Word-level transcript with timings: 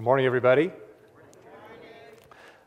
Good 0.00 0.06
morning, 0.06 0.24
everybody. 0.24 0.70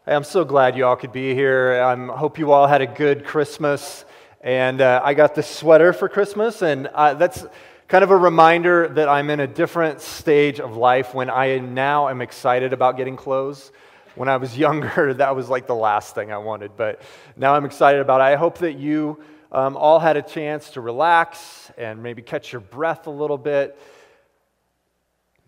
I'm 0.05 0.23
so 0.23 0.45
glad 0.45 0.77
you 0.77 0.85
all 0.85 0.95
could 0.95 1.11
be 1.11 1.33
here. 1.33 1.81
I 1.83 1.95
hope 2.15 2.37
you 2.37 2.51
all 2.51 2.67
had 2.67 2.81
a 2.81 2.85
good 2.85 3.25
Christmas. 3.25 4.05
And 4.41 4.79
uh, 4.81 5.01
I 5.03 5.15
got 5.15 5.33
this 5.33 5.47
sweater 5.47 5.93
for 5.93 6.07
Christmas, 6.07 6.61
and 6.61 6.85
uh, 6.85 7.15
that's 7.15 7.43
kind 7.87 8.03
of 8.03 8.11
a 8.11 8.15
reminder 8.15 8.87
that 8.89 9.09
I'm 9.09 9.31
in 9.31 9.39
a 9.39 9.47
different 9.47 9.99
stage 9.99 10.59
of 10.59 10.77
life 10.77 11.15
when 11.15 11.31
I 11.31 11.57
now 11.57 12.07
am 12.07 12.21
excited 12.21 12.71
about 12.71 12.97
getting 12.97 13.15
clothes. 13.15 13.71
When 14.13 14.29
I 14.29 14.37
was 14.37 14.55
younger, 14.65 15.15
that 15.15 15.35
was 15.35 15.49
like 15.49 15.65
the 15.65 15.73
last 15.73 16.13
thing 16.13 16.31
I 16.31 16.37
wanted, 16.37 16.77
but 16.77 17.01
now 17.35 17.55
I'm 17.55 17.65
excited 17.65 17.99
about 17.99 18.21
it. 18.21 18.25
I 18.25 18.35
hope 18.35 18.59
that 18.59 18.73
you 18.73 19.19
um, 19.51 19.75
all 19.75 19.97
had 19.97 20.17
a 20.17 20.21
chance 20.21 20.69
to 20.73 20.81
relax 20.81 21.71
and 21.79 22.03
maybe 22.03 22.21
catch 22.21 22.53
your 22.53 22.61
breath 22.61 23.07
a 23.07 23.09
little 23.09 23.39
bit. 23.39 23.75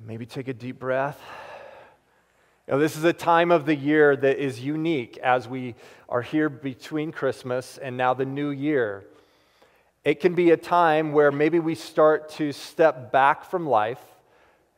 Maybe 0.03 0.25
take 0.25 0.47
a 0.47 0.53
deep 0.55 0.79
breath. 0.79 1.21
Know, 2.67 2.79
this 2.79 2.97
is 2.97 3.03
a 3.03 3.13
time 3.13 3.51
of 3.51 3.67
the 3.67 3.75
year 3.75 4.15
that 4.15 4.39
is 4.43 4.59
unique 4.59 5.19
as 5.19 5.47
we 5.47 5.75
are 6.09 6.23
here 6.23 6.49
between 6.49 7.11
Christmas 7.11 7.77
and 7.77 7.95
now 7.95 8.15
the 8.15 8.25
new 8.25 8.49
year. 8.49 9.05
It 10.03 10.19
can 10.19 10.33
be 10.33 10.49
a 10.49 10.57
time 10.57 11.13
where 11.13 11.31
maybe 11.31 11.59
we 11.59 11.75
start 11.75 12.29
to 12.29 12.51
step 12.51 13.11
back 13.11 13.45
from 13.45 13.67
life 13.67 14.01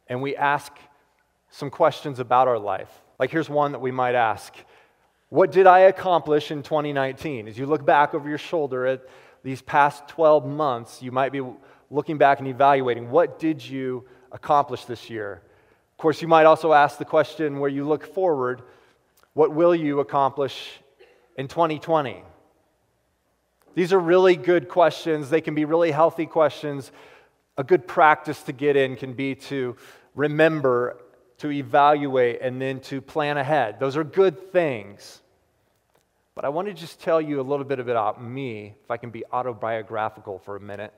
and 0.07 0.21
we 0.21 0.35
ask 0.35 0.73
some 1.49 1.69
questions 1.69 2.19
about 2.19 2.49
our 2.49 2.59
life. 2.59 2.91
Like, 3.19 3.31
here's 3.31 3.49
one 3.49 3.71
that 3.71 3.79
we 3.79 3.91
might 3.91 4.15
ask 4.15 4.53
What 5.29 5.53
did 5.53 5.65
I 5.65 5.79
accomplish 5.79 6.51
in 6.51 6.63
2019? 6.63 7.47
As 7.47 7.57
you 7.57 7.67
look 7.67 7.85
back 7.85 8.13
over 8.13 8.27
your 8.27 8.38
shoulder 8.38 8.85
at 8.85 9.07
these 9.43 9.61
past 9.61 10.09
12 10.09 10.45
months, 10.45 11.01
you 11.01 11.13
might 11.13 11.31
be 11.31 11.41
looking 11.89 12.17
back 12.17 12.39
and 12.39 12.49
evaluating 12.49 13.09
what 13.09 13.39
did 13.39 13.65
you 13.65 14.03
accomplish 14.33 14.83
this 14.83 15.09
year? 15.09 15.41
Of 15.97 16.01
course, 16.01 16.21
you 16.21 16.27
might 16.27 16.45
also 16.45 16.73
ask 16.73 16.99
the 16.99 17.05
question 17.05 17.59
where 17.59 17.71
you 17.71 17.83
look 17.83 18.13
forward 18.13 18.61
what 19.33 19.51
will 19.51 19.73
you 19.73 19.99
accomplish 19.99 20.80
in 21.38 21.47
2020? 21.47 22.22
These 23.73 23.94
are 23.94 23.99
really 23.99 24.35
good 24.35 24.69
questions. 24.69 25.31
They 25.31 25.41
can 25.41 25.55
be 25.55 25.66
really 25.66 25.89
healthy 25.89 26.27
questions. 26.27 26.91
A 27.57 27.63
good 27.63 27.88
practice 27.88 28.44
to 28.44 28.52
get 28.52 28.75
in 28.75 28.95
can 28.95 29.13
be 29.13 29.33
to 29.35 29.75
remember, 30.13 30.97
to 31.39 31.49
evaluate, 31.49 32.41
and 32.41 32.61
then 32.61 32.79
to 32.81 33.02
plan 33.02 33.39
ahead. 33.39 33.79
Those 33.79 33.97
are 33.97 34.03
good 34.03 34.52
things. 34.52 35.23
But 36.35 36.45
I 36.45 36.50
want 36.50 36.67
to 36.67 36.75
just 36.75 37.02
tell 37.02 37.19
you 37.19 37.41
a 37.41 37.41
little 37.41 37.66
bit 37.66 37.79
about 37.79 38.23
me, 38.23 38.75
if 38.83 38.91
I 38.91 38.97
can 38.97 39.09
be 39.09 39.23
autobiographical 39.33 40.38
for 40.38 40.57
a 40.57 40.59
minute. 40.59 40.94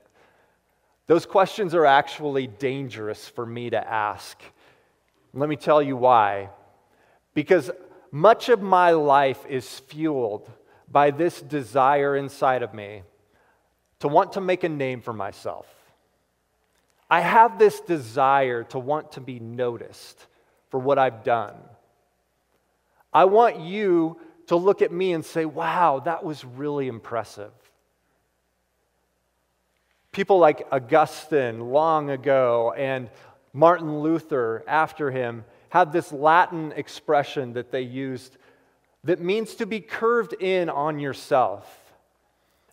Those 1.08 1.26
questions 1.26 1.74
are 1.74 1.86
actually 1.86 2.48
dangerous 2.48 3.30
for 3.30 3.46
me 3.46 3.70
to 3.70 3.90
ask 3.90 4.38
let 5.34 5.50
me 5.50 5.56
tell 5.56 5.82
you 5.82 5.96
why. 5.96 6.50
Because 7.34 7.72
much 8.12 8.50
of 8.50 8.62
my 8.62 8.92
life 8.92 9.46
is 9.48 9.80
fueled 9.80 10.50
by 10.92 11.12
this 11.12 11.42
desire 11.42 12.16
inside 12.16 12.64
of 12.64 12.74
me 12.74 13.04
to 14.00 14.08
want 14.08 14.34
to 14.34 14.42
make 14.42 14.64
a 14.64 14.70
name 14.70 15.02
for 15.02 15.14
myself. 15.14 15.68
I 17.10 17.22
have 17.22 17.58
this 17.58 17.80
desire 17.82 18.64
to 18.66 18.80
want 18.80 19.14
to 19.14 19.22
be 19.22 19.40
noticed 19.40 20.26
for 20.70 20.80
what 20.80 21.00
I've 21.00 21.24
done. 21.24 21.56
I 23.12 23.26
want 23.26 23.60
you 23.60 24.20
to 24.48 24.56
look 24.56 24.82
at 24.82 24.92
me 24.92 25.14
and 25.14 25.26
say, 25.26 25.46
wow, 25.46 26.02
that 26.06 26.24
was 26.24 26.46
really 26.46 26.88
impressive. 26.88 27.52
People 30.12 30.40
like 30.40 30.68
Augustine 30.72 31.60
long 31.72 32.10
ago 32.10 32.74
and 32.76 33.10
Martin 33.54 34.00
Luther, 34.00 34.64
after 34.68 35.12
him, 35.12 35.46
had 35.70 35.92
this 35.92 36.12
Latin 36.12 36.72
expression 36.76 37.54
that 37.54 37.72
they 37.72 37.82
used 37.82 38.38
that 39.04 39.22
means 39.22 39.56
to 39.56 39.66
be 39.66 39.80
curved 39.80 40.34
in 40.34 40.70
on 40.70 41.00
yourself. 41.00 41.94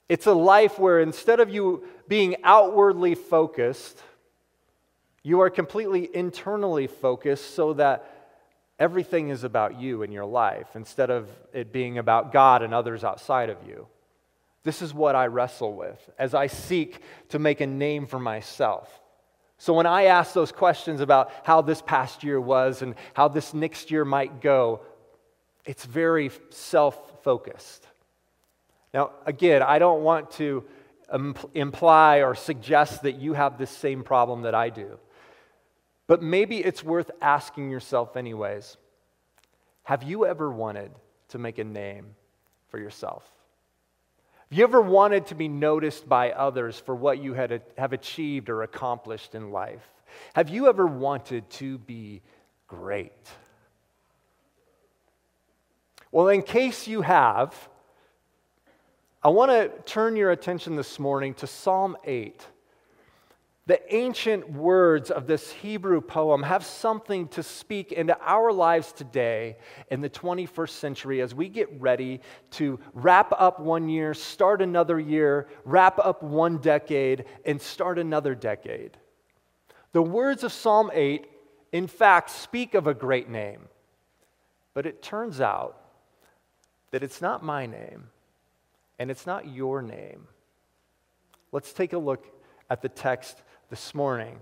It's 0.09 0.27
a 0.27 0.33
life 0.33 0.79
where 0.79 1.01
instead 1.01 1.41
of 1.41 1.51
you 1.51 1.85
being 2.09 2.37
outwardly 2.43 3.15
focused, 3.15 4.03
you 5.23 5.41
are 5.41 5.51
completely 5.51 6.09
internally 6.15 6.87
focused 6.87 7.55
so 7.55 7.73
that 7.75 8.13
everything 8.79 9.31
is 9.31 9.45
about 9.45 9.81
you 9.81 10.03
in 10.03 10.13
your 10.13 10.25
life 10.25 10.69
instead 10.75 11.11
of 11.11 11.29
it 11.53 11.73
being 11.73 11.99
about 11.99 12.33
God 12.33 12.63
and 12.63 12.73
others 12.73 13.05
outside 13.05 13.51
of 13.51 13.59
you. 13.67 13.87
This 14.63 14.83
is 14.83 14.93
what 14.93 15.15
I 15.15 15.27
wrestle 15.27 15.75
with 15.75 16.11
as 16.19 16.35
I 16.35 16.49
seek 16.49 17.01
to 17.31 17.39
make 17.39 17.61
a 17.61 17.67
name 17.67 18.07
for 18.07 18.19
myself. 18.19 18.89
So 19.59 19.73
when 19.73 19.87
I 19.87 20.05
ask 20.05 20.35
those 20.35 20.53
questions 20.53 21.01
about 21.01 21.33
how 21.45 21.63
this 21.63 21.81
past 21.81 22.23
year 22.23 22.41
was 22.41 22.83
and 22.83 22.95
how 23.15 23.29
this 23.29 23.55
next 23.55 23.91
year 23.91 24.05
might 24.05 24.41
go, 24.41 24.81
it's 25.65 25.85
very 25.85 26.31
self 26.51 27.23
focused. 27.23 27.87
Now, 28.93 29.13
again, 29.25 29.63
I 29.63 29.79
don't 29.79 30.03
want 30.03 30.31
to 30.33 30.65
imply 31.55 32.23
or 32.23 32.35
suggest 32.35 33.03
that 33.03 33.17
you 33.17 33.33
have 33.33 33.59
this 33.59 33.71
same 33.71 34.03
problem 34.03 34.43
that 34.43 34.55
I 34.55 34.71
do. 34.71 34.99
But 36.07 36.23
maybe 36.23 36.59
it's 36.59 36.85
worth 36.85 37.11
asking 37.21 37.71
yourself, 37.71 38.17
anyways 38.17 38.77
have 39.85 40.03
you 40.03 40.27
ever 40.27 40.51
wanted 40.51 40.91
to 41.29 41.39
make 41.39 41.59
a 41.59 41.65
name 41.65 42.17
for 42.69 42.79
yourself? 42.79 43.23
Have 44.51 44.59
you 44.59 44.65
ever 44.65 44.81
wanted 44.81 45.27
to 45.27 45.35
be 45.35 45.49
noticed 45.49 46.09
by 46.09 46.31
others 46.31 46.79
for 46.79 46.95
what 46.95 47.19
you 47.19 47.35
had, 47.35 47.63
have 47.77 47.93
achieved 47.93 48.49
or 48.49 48.63
accomplished 48.63 49.35
in 49.35 49.51
life? 49.51 49.83
Have 50.35 50.49
you 50.49 50.69
ever 50.69 50.87
wanted 50.87 51.51
to 51.51 51.79
be 51.79 52.23
great? 52.69 53.13
Well, 56.13 56.29
in 56.29 56.43
case 56.43 56.87
you 56.87 57.03
have, 57.03 57.69
I 59.21 59.31
want 59.31 59.51
to 59.51 59.69
turn 59.85 60.15
your 60.15 60.31
attention 60.31 60.77
this 60.77 61.01
morning 61.01 61.35
to 61.35 61.49
Psalm 61.49 61.97
8. 62.05 62.47
The 63.67 63.95
ancient 63.95 64.53
words 64.53 65.11
of 65.11 65.27
this 65.27 65.51
Hebrew 65.51 66.01
poem 66.01 66.45
have 66.45 66.65
something 66.65 67.27
to 67.29 67.43
speak 67.43 67.91
into 67.91 68.17
our 68.21 68.53
lives 68.53 68.93
today 68.93 69.57
in 69.91 70.01
the 70.01 70.09
21st 70.09 70.71
century 70.71 71.21
as 71.21 71.35
we 71.35 71.49
get 71.49 71.81
ready 71.81 72.21
to 72.53 72.79
wrap 72.95 73.33
up 73.37 73.59
one 73.59 73.89
year, 73.89 74.15
start 74.15 74.63
another 74.63 75.01
year, 75.01 75.49
wrap 75.65 75.99
up 75.99 76.23
one 76.23 76.59
decade, 76.59 77.25
and 77.45 77.61
start 77.61 77.99
another 77.99 78.37
decade. 78.37 78.97
The 79.93 80.03
words 80.03 80.45
of 80.45 80.53
Psalm 80.53 80.93
8, 80.95 81.27
in 81.73 81.89
fact, 81.89 82.31
speak 82.31 82.75
of 82.75 82.87
a 82.87 82.95
great 82.95 83.29
name, 83.29 83.63
but 84.75 84.87
it 84.87 85.03
turns 85.03 85.41
out 85.41 85.81
that 86.93 87.03
it's 87.03 87.21
not 87.21 87.43
my 87.43 87.67
name 87.67 88.11
and 89.01 89.11
it's 89.11 89.27
not 89.27 89.49
your 89.49 89.83
name. 89.83 90.29
Let's 91.51 91.73
take 91.73 91.95
a 91.95 91.99
look 91.99 92.27
at 92.71 92.83
the 92.83 92.89
text 92.89 93.43
this 93.71 93.95
morning. 93.95 94.41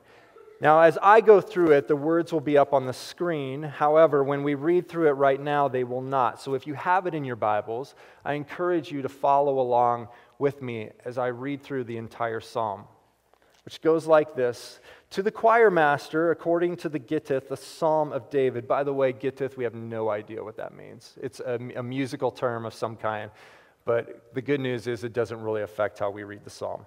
Now, 0.61 0.81
as 0.81 0.97
I 1.03 1.21
go 1.21 1.41
through 1.41 1.73
it, 1.73 1.89
the 1.89 1.97
words 1.97 2.33
will 2.33 2.41
be 2.41 2.57
up 2.57 2.73
on 2.73 2.87
the 2.87 2.93
screen. 2.93 3.63
However, 3.63 4.23
when 4.23 4.43
we 4.43 4.55
read 4.55 4.89
through 4.89 5.09
it 5.09 5.13
right 5.13 5.41
now, 5.41 5.69
they 5.69 5.85
will 5.85 6.01
not. 6.01 6.41
So 6.41 6.55
if 6.55 6.67
you 6.67 6.75
have 6.75 7.07
it 7.07 7.15
in 7.15 7.25
your 7.25 7.37
Bibles, 7.37 7.95
I 8.25 8.35
encourage 8.35 8.91
you 8.91 9.03
to 9.03 9.09
follow 9.09 9.59
along 9.59 10.09
with 10.39 10.63
me 10.63 10.91
as 11.05 11.19
I 11.19 11.29
read 11.29 11.63
through 11.63 11.85
the 11.85 11.97
entire 11.97 12.41
psalm, 12.41 12.85
which 13.65 13.81
goes 13.83 14.07
like 14.07 14.37
this 14.37 14.81
To 15.11 15.23
the 15.23 15.31
choir 15.31 15.71
master, 15.71 16.31
according 16.31 16.77
to 16.79 16.89
the 16.89 17.01
Gittith, 17.01 17.49
the 17.49 17.57
psalm 17.57 18.13
of 18.13 18.31
David. 18.31 18.69
By 18.69 18.85
the 18.85 18.95
way, 18.95 19.13
Gittith, 19.13 19.57
we 19.57 19.65
have 19.65 19.75
no 19.75 20.09
idea 20.09 20.43
what 20.43 20.57
that 20.57 20.75
means. 20.75 21.15
It's 21.21 21.41
a, 21.41 21.59
a 21.77 21.83
musical 21.83 22.31
term 22.31 22.65
of 22.65 22.75
some 22.75 22.97
kind, 22.97 23.31
but 23.85 24.33
the 24.35 24.43
good 24.43 24.61
news 24.61 24.87
is 24.87 25.03
it 25.03 25.13
doesn't 25.13 25.41
really 25.41 25.63
affect 25.63 25.99
how 25.99 26.11
we 26.11 26.23
read 26.23 26.45
the 26.45 26.51
psalm. 26.51 26.87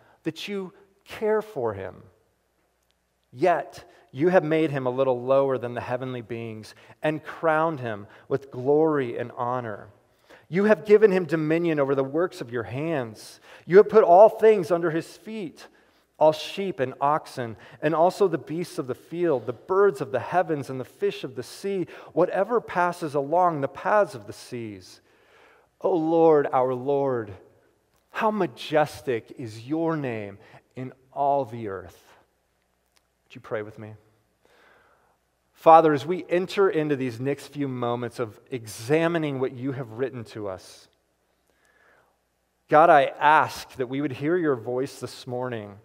that 0.23 0.47
you 0.47 0.73
care 1.05 1.41
for 1.41 1.73
him. 1.73 2.03
Yet 3.31 3.85
you 4.11 4.29
have 4.29 4.43
made 4.43 4.71
him 4.71 4.85
a 4.85 4.91
little 4.91 5.21
lower 5.21 5.57
than 5.57 5.73
the 5.73 5.81
heavenly 5.81 6.21
beings 6.21 6.75
and 7.01 7.23
crowned 7.23 7.79
him 7.79 8.07
with 8.27 8.51
glory 8.51 9.17
and 9.17 9.31
honor. 9.37 9.87
You 10.49 10.65
have 10.65 10.85
given 10.85 11.11
him 11.11 11.25
dominion 11.25 11.79
over 11.79 11.95
the 11.95 12.03
works 12.03 12.41
of 12.41 12.51
your 12.51 12.63
hands. 12.63 13.39
You 13.65 13.77
have 13.77 13.87
put 13.87 14.03
all 14.03 14.27
things 14.27 14.69
under 14.69 14.91
his 14.91 15.07
feet 15.17 15.67
all 16.21 16.31
sheep 16.31 16.79
and 16.79 16.93
oxen, 17.01 17.57
and 17.81 17.95
also 17.95 18.27
the 18.27 18.37
beasts 18.37 18.77
of 18.77 18.85
the 18.85 18.93
field, 18.93 19.47
the 19.47 19.53
birds 19.53 20.01
of 20.01 20.11
the 20.11 20.19
heavens, 20.19 20.69
and 20.69 20.79
the 20.79 20.85
fish 20.85 21.23
of 21.23 21.33
the 21.35 21.41
sea, 21.41 21.87
whatever 22.13 22.61
passes 22.61 23.15
along 23.15 23.59
the 23.59 23.67
paths 23.67 24.13
of 24.13 24.27
the 24.27 24.33
seas. 24.33 25.01
O 25.81 25.91
Lord, 25.95 26.47
our 26.53 26.75
Lord, 26.75 27.33
how 28.11 28.31
majestic 28.31 29.33
is 29.37 29.67
your 29.67 29.97
name 29.97 30.37
in 30.75 30.93
all 31.11 31.45
the 31.45 31.67
earth. 31.67 31.99
Would 33.25 33.35
you 33.35 33.41
pray 33.41 33.61
with 33.61 33.79
me? 33.79 33.93
Father, 35.53 35.93
as 35.93 36.05
we 36.05 36.25
enter 36.27 36.69
into 36.69 36.95
these 36.95 37.19
next 37.19 37.47
few 37.47 37.67
moments 37.67 38.19
of 38.19 38.39
examining 38.49 39.39
what 39.39 39.53
you 39.53 39.71
have 39.73 39.91
written 39.91 40.23
to 40.25 40.47
us, 40.47 40.87
God, 42.67 42.89
I 42.89 43.11
ask 43.19 43.75
that 43.75 43.87
we 43.87 44.01
would 44.01 44.13
hear 44.13 44.37
your 44.37 44.55
voice 44.55 44.99
this 44.99 45.27
morning 45.27 45.75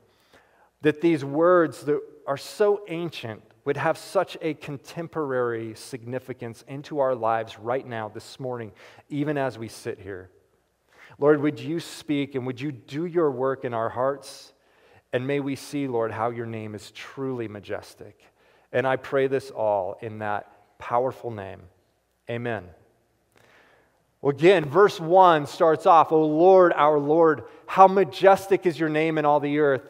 that 0.83 1.01
these 1.01 1.25
words 1.25 1.83
that 1.83 2.01
are 2.27 2.37
so 2.37 2.83
ancient 2.89 3.43
would 3.65 3.77
have 3.77 3.99
such 3.99 4.37
a 4.41 4.55
contemporary 4.55 5.75
significance 5.75 6.65
into 6.69 7.01
our 7.01 7.15
lives 7.15 7.59
right 7.59 7.87
now, 7.87 8.09
this 8.09 8.39
morning, 8.39 8.73
even 9.09 9.37
as 9.37 9.59
we 9.59 9.69
sit 9.69 9.99
here. 9.99 10.31
Lord, 11.19 11.41
would 11.41 11.59
you 11.59 11.81
speak 11.81 12.35
and 12.35 12.47
would 12.47 12.61
you 12.61 12.73
do 12.73 13.07
your 13.07 13.31
work 13.31 13.65
in 13.65 13.73
our 13.73 13.89
hearts? 13.89 14.53
And 15.13 15.27
may 15.27 15.41
we 15.41 15.57
see, 15.57 15.89
Lord, 15.89 16.13
how 16.13 16.31
your 16.31 16.47
name 16.47 16.75
is 16.75 16.91
truly 16.91 17.49
majestic. 17.49 18.21
And 18.73 18.87
I 18.87 18.97
pray 18.97 19.27
this 19.27 19.51
all 19.51 19.97
in 20.03 20.19
that 20.19 20.79
powerful 20.79 21.31
name. 21.31 21.63
Amen. 22.29 22.65
Well, 24.21 24.35
again, 24.35 24.65
verse 24.65 24.99
1 24.99 25.47
starts 25.47 25.87
off, 25.87 26.13
O 26.13 26.23
Lord, 26.27 26.73
our 26.75 26.99
Lord, 26.99 27.45
how 27.67 27.87
majestic 27.87 28.67
is 28.67 28.79
your 28.79 28.89
name 28.89 29.19
in 29.19 29.25
all 29.25 29.41
the 29.41 29.59
earth. 29.59 29.89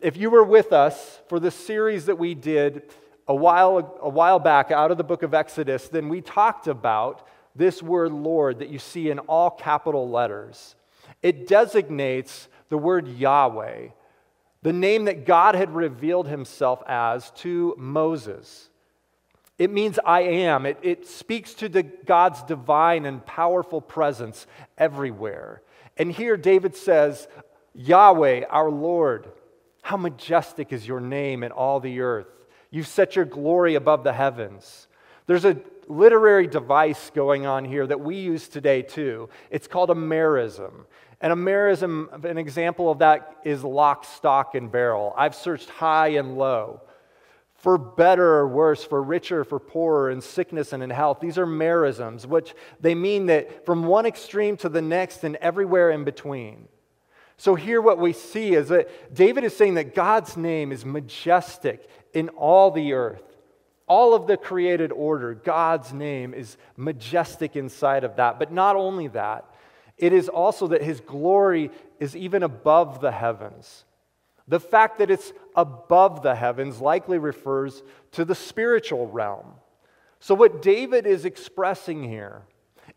If 0.00 0.16
you 0.16 0.30
were 0.30 0.44
with 0.44 0.72
us 0.72 1.20
for 1.28 1.40
the 1.40 1.50
series 1.50 2.06
that 2.06 2.16
we 2.16 2.34
did 2.34 2.82
a 3.26 3.34
while, 3.34 3.98
a 4.00 4.08
while 4.08 4.38
back 4.38 4.70
out 4.70 4.90
of 4.90 4.98
the 4.98 5.04
book 5.04 5.22
of 5.22 5.34
Exodus, 5.34 5.88
then 5.88 6.08
we 6.08 6.20
talked 6.20 6.68
about 6.68 7.26
this 7.54 7.82
word 7.82 8.12
Lord 8.12 8.58
that 8.58 8.68
you 8.68 8.78
see 8.78 9.10
in 9.10 9.18
all 9.20 9.50
capital 9.50 10.08
letters. 10.08 10.74
It 11.22 11.46
designates 11.46 12.48
the 12.68 12.78
word 12.78 13.08
Yahweh, 13.08 13.88
the 14.62 14.72
name 14.72 15.04
that 15.04 15.26
God 15.26 15.54
had 15.54 15.74
revealed 15.74 16.26
himself 16.28 16.82
as 16.86 17.30
to 17.36 17.74
Moses. 17.78 18.70
It 19.58 19.70
means 19.70 19.98
I 20.04 20.22
am. 20.22 20.66
It, 20.66 20.78
it 20.82 21.06
speaks 21.06 21.54
to 21.54 21.68
the, 21.68 21.82
God's 21.82 22.42
divine 22.42 23.06
and 23.06 23.24
powerful 23.24 23.80
presence 23.80 24.46
everywhere. 24.76 25.62
And 25.96 26.10
here 26.10 26.36
David 26.36 26.74
says, 26.74 27.28
Yahweh, 27.74 28.44
our 28.50 28.70
Lord. 28.70 29.30
How 29.82 29.96
majestic 29.96 30.72
is 30.72 30.88
your 30.88 31.00
name 31.00 31.44
in 31.44 31.52
all 31.52 31.78
the 31.78 32.00
earth. 32.00 32.26
You've 32.70 32.88
set 32.88 33.16
your 33.16 33.26
glory 33.26 33.74
above 33.74 34.02
the 34.02 34.14
heavens. 34.14 34.88
There's 35.26 35.44
a 35.44 35.58
literary 35.88 36.46
device 36.46 37.10
going 37.14 37.46
on 37.46 37.64
here 37.64 37.86
that 37.86 38.00
we 38.00 38.16
use 38.16 38.48
today 38.48 38.82
too. 38.82 39.28
It's 39.50 39.66
called 39.66 39.90
a 39.90 39.94
merism. 39.94 40.86
And 41.20 41.32
a 41.32 41.36
merism, 41.36 42.24
an 42.24 42.38
example 42.38 42.90
of 42.90 42.98
that 42.98 43.36
is 43.44 43.64
lock, 43.64 44.04
stock, 44.04 44.54
and 44.54 44.70
barrel. 44.70 45.14
I've 45.16 45.34
searched 45.34 45.70
high 45.70 46.08
and 46.08 46.36
low. 46.36 46.82
For 47.54 47.78
better 47.78 48.34
or 48.34 48.48
worse, 48.48 48.84
for 48.84 49.02
richer, 49.02 49.42
for 49.42 49.58
poorer, 49.58 50.10
in 50.10 50.20
sickness 50.20 50.74
and 50.74 50.82
in 50.82 50.90
health. 50.90 51.20
These 51.20 51.38
are 51.38 51.46
merisms, 51.46 52.26
which 52.26 52.54
they 52.78 52.94
mean 52.94 53.26
that 53.26 53.64
from 53.64 53.86
one 53.86 54.04
extreme 54.04 54.58
to 54.58 54.68
the 54.68 54.82
next 54.82 55.24
and 55.24 55.36
everywhere 55.36 55.90
in 55.90 56.04
between. 56.04 56.68
So, 57.36 57.54
here 57.54 57.80
what 57.80 57.98
we 57.98 58.12
see 58.12 58.54
is 58.54 58.68
that 58.68 59.14
David 59.14 59.44
is 59.44 59.56
saying 59.56 59.74
that 59.74 59.94
God's 59.94 60.36
name 60.36 60.72
is 60.72 60.84
majestic 60.84 61.88
in 62.12 62.28
all 62.30 62.70
the 62.70 62.92
earth. 62.92 63.33
All 63.86 64.14
of 64.14 64.26
the 64.26 64.36
created 64.36 64.92
order, 64.92 65.34
God's 65.34 65.92
name 65.92 66.32
is 66.32 66.56
majestic 66.76 67.54
inside 67.56 68.04
of 68.04 68.16
that. 68.16 68.38
But 68.38 68.52
not 68.52 68.76
only 68.76 69.08
that, 69.08 69.44
it 69.98 70.12
is 70.12 70.28
also 70.28 70.68
that 70.68 70.82
his 70.82 71.00
glory 71.00 71.70
is 72.00 72.16
even 72.16 72.42
above 72.42 73.00
the 73.00 73.12
heavens. 73.12 73.84
The 74.48 74.60
fact 74.60 74.98
that 74.98 75.10
it's 75.10 75.32
above 75.54 76.22
the 76.22 76.34
heavens 76.34 76.80
likely 76.80 77.18
refers 77.18 77.82
to 78.12 78.24
the 78.24 78.34
spiritual 78.34 79.06
realm. 79.06 79.54
So, 80.20 80.34
what 80.34 80.62
David 80.62 81.06
is 81.06 81.24
expressing 81.24 82.02
here 82.02 82.42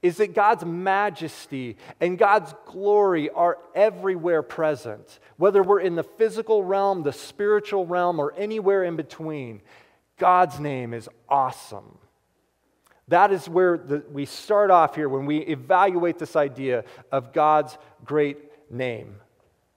is 0.01 0.17
that 0.17 0.33
God's 0.33 0.63
majesty 0.65 1.77
and 1.99 2.17
God's 2.17 2.53
glory 2.65 3.29
are 3.29 3.57
everywhere 3.73 4.43
present. 4.43 5.19
Whether 5.37 5.63
we're 5.63 5.79
in 5.79 5.95
the 5.95 6.03
physical 6.03 6.63
realm, 6.63 7.03
the 7.03 7.13
spiritual 7.13 7.85
realm, 7.85 8.19
or 8.19 8.33
anywhere 8.37 8.83
in 8.83 8.95
between, 8.95 9.61
God's 10.17 10.59
name 10.59 10.93
is 10.93 11.09
awesome. 11.29 11.97
That 13.07 13.31
is 13.31 13.47
where 13.47 13.77
the, 13.77 14.03
we 14.11 14.25
start 14.25 14.69
off 14.69 14.95
here 14.95 15.07
when 15.07 15.25
we 15.25 15.37
evaluate 15.37 16.19
this 16.19 16.35
idea 16.35 16.83
of 17.11 17.31
God's 17.33 17.77
great 18.03 18.71
name. 18.71 19.15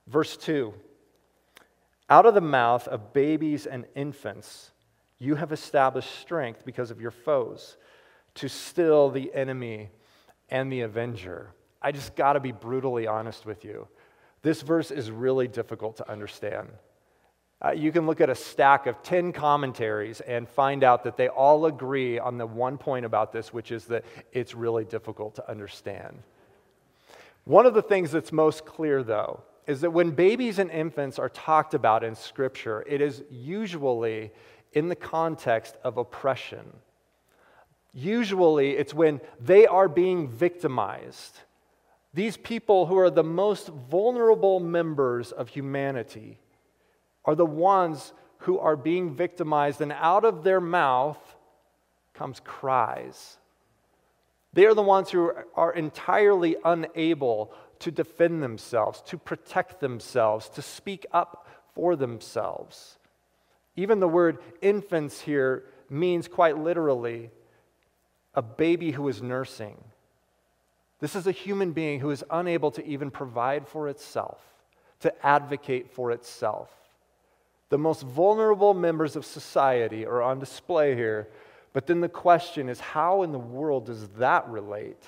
Verse 0.08 0.36
2 0.36 0.74
Out 2.08 2.26
of 2.26 2.34
the 2.34 2.40
mouth 2.40 2.88
of 2.88 3.12
babies 3.12 3.66
and 3.66 3.86
infants, 3.94 4.72
you 5.18 5.36
have 5.36 5.52
established 5.52 6.10
strength 6.20 6.64
because 6.64 6.90
of 6.90 7.00
your 7.00 7.10
foes 7.12 7.76
to 8.34 8.48
still 8.48 9.10
the 9.10 9.32
enemy 9.34 9.90
and 10.48 10.72
the 10.72 10.80
avenger. 10.80 11.52
I 11.82 11.92
just 11.92 12.16
got 12.16 12.32
to 12.32 12.40
be 12.40 12.52
brutally 12.52 13.06
honest 13.06 13.46
with 13.46 13.64
you. 13.64 13.86
This 14.42 14.62
verse 14.62 14.90
is 14.90 15.10
really 15.10 15.46
difficult 15.46 15.98
to 15.98 16.10
understand. 16.10 16.68
Uh, 17.62 17.72
you 17.72 17.92
can 17.92 18.06
look 18.06 18.20
at 18.20 18.30
a 18.30 18.34
stack 18.34 18.86
of 18.86 19.02
10 19.02 19.32
commentaries 19.32 20.20
and 20.22 20.48
find 20.48 20.82
out 20.82 21.04
that 21.04 21.16
they 21.16 21.28
all 21.28 21.66
agree 21.66 22.18
on 22.18 22.38
the 22.38 22.46
one 22.46 22.78
point 22.78 23.04
about 23.04 23.32
this, 23.32 23.52
which 23.52 23.70
is 23.70 23.84
that 23.86 24.04
it's 24.32 24.54
really 24.54 24.84
difficult 24.84 25.34
to 25.34 25.50
understand. 25.50 26.22
One 27.44 27.66
of 27.66 27.74
the 27.74 27.82
things 27.82 28.10
that's 28.10 28.32
most 28.32 28.64
clear, 28.64 29.02
though, 29.02 29.42
is 29.66 29.82
that 29.82 29.90
when 29.90 30.12
babies 30.12 30.58
and 30.58 30.70
infants 30.70 31.18
are 31.18 31.28
talked 31.28 31.74
about 31.74 32.02
in 32.02 32.14
Scripture, 32.14 32.82
it 32.86 33.00
is 33.00 33.22
usually 33.30 34.30
in 34.72 34.88
the 34.88 34.96
context 34.96 35.76
of 35.84 35.98
oppression 35.98 36.72
Usually, 37.92 38.76
it's 38.76 38.94
when 38.94 39.20
they 39.40 39.66
are 39.66 39.88
being 39.88 40.28
victimized. 40.28 41.40
These 42.14 42.36
people 42.36 42.86
who 42.86 42.96
are 42.98 43.10
the 43.10 43.24
most 43.24 43.68
vulnerable 43.68 44.60
members 44.60 45.32
of 45.32 45.48
humanity 45.48 46.38
are 47.24 47.34
the 47.34 47.46
ones 47.46 48.12
who 48.38 48.58
are 48.58 48.76
being 48.76 49.14
victimized, 49.14 49.80
and 49.80 49.92
out 49.92 50.24
of 50.24 50.44
their 50.44 50.60
mouth 50.60 51.18
comes 52.14 52.40
cries. 52.40 53.36
They 54.52 54.66
are 54.66 54.74
the 54.74 54.82
ones 54.82 55.10
who 55.10 55.32
are 55.54 55.72
entirely 55.72 56.56
unable 56.64 57.52
to 57.80 57.90
defend 57.90 58.42
themselves, 58.42 59.02
to 59.02 59.18
protect 59.18 59.80
themselves, 59.80 60.48
to 60.50 60.62
speak 60.62 61.06
up 61.12 61.46
for 61.74 61.96
themselves. 61.96 62.98
Even 63.76 64.00
the 64.00 64.08
word 64.08 64.38
infants 64.60 65.20
here 65.20 65.64
means 65.88 66.28
quite 66.28 66.58
literally 66.58 67.30
a 68.34 68.42
baby 68.42 68.90
who 68.90 69.08
is 69.08 69.22
nursing. 69.22 69.76
This 71.00 71.16
is 71.16 71.26
a 71.26 71.32
human 71.32 71.72
being 71.72 72.00
who 72.00 72.10
is 72.10 72.24
unable 72.30 72.70
to 72.72 72.86
even 72.86 73.10
provide 73.10 73.66
for 73.66 73.88
itself, 73.88 74.40
to 75.00 75.26
advocate 75.26 75.90
for 75.90 76.10
itself. 76.10 76.70
The 77.70 77.78
most 77.78 78.02
vulnerable 78.02 78.74
members 78.74 79.16
of 79.16 79.24
society 79.24 80.04
are 80.04 80.22
on 80.22 80.38
display 80.38 80.94
here. 80.94 81.28
But 81.72 81.86
then 81.86 82.00
the 82.00 82.08
question 82.08 82.68
is 82.68 82.80
how 82.80 83.22
in 83.22 83.32
the 83.32 83.38
world 83.38 83.86
does 83.86 84.08
that 84.18 84.48
relate 84.48 85.02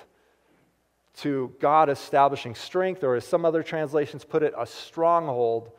to 1.17 1.53
God 1.59 1.89
establishing 1.89 2.55
strength, 2.55 3.03
or 3.03 3.15
as 3.15 3.25
some 3.25 3.45
other 3.45 3.61
translations 3.61 4.25
put 4.25 4.41
it, 4.41 4.53
a 4.57 4.65
stronghold 4.65 5.71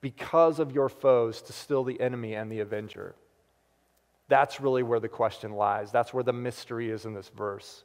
because 0.00 0.58
of 0.58 0.72
your 0.72 0.88
foes 0.88 1.40
to 1.42 1.52
still 1.52 1.84
the 1.84 2.00
enemy 2.00 2.34
and 2.34 2.50
the 2.50 2.60
avenger? 2.60 3.14
That's 4.28 4.60
really 4.60 4.82
where 4.82 5.00
the 5.00 5.08
question 5.08 5.52
lies. 5.52 5.92
That's 5.92 6.14
where 6.14 6.24
the 6.24 6.32
mystery 6.32 6.90
is 6.90 7.04
in 7.04 7.14
this 7.14 7.28
verse. 7.28 7.84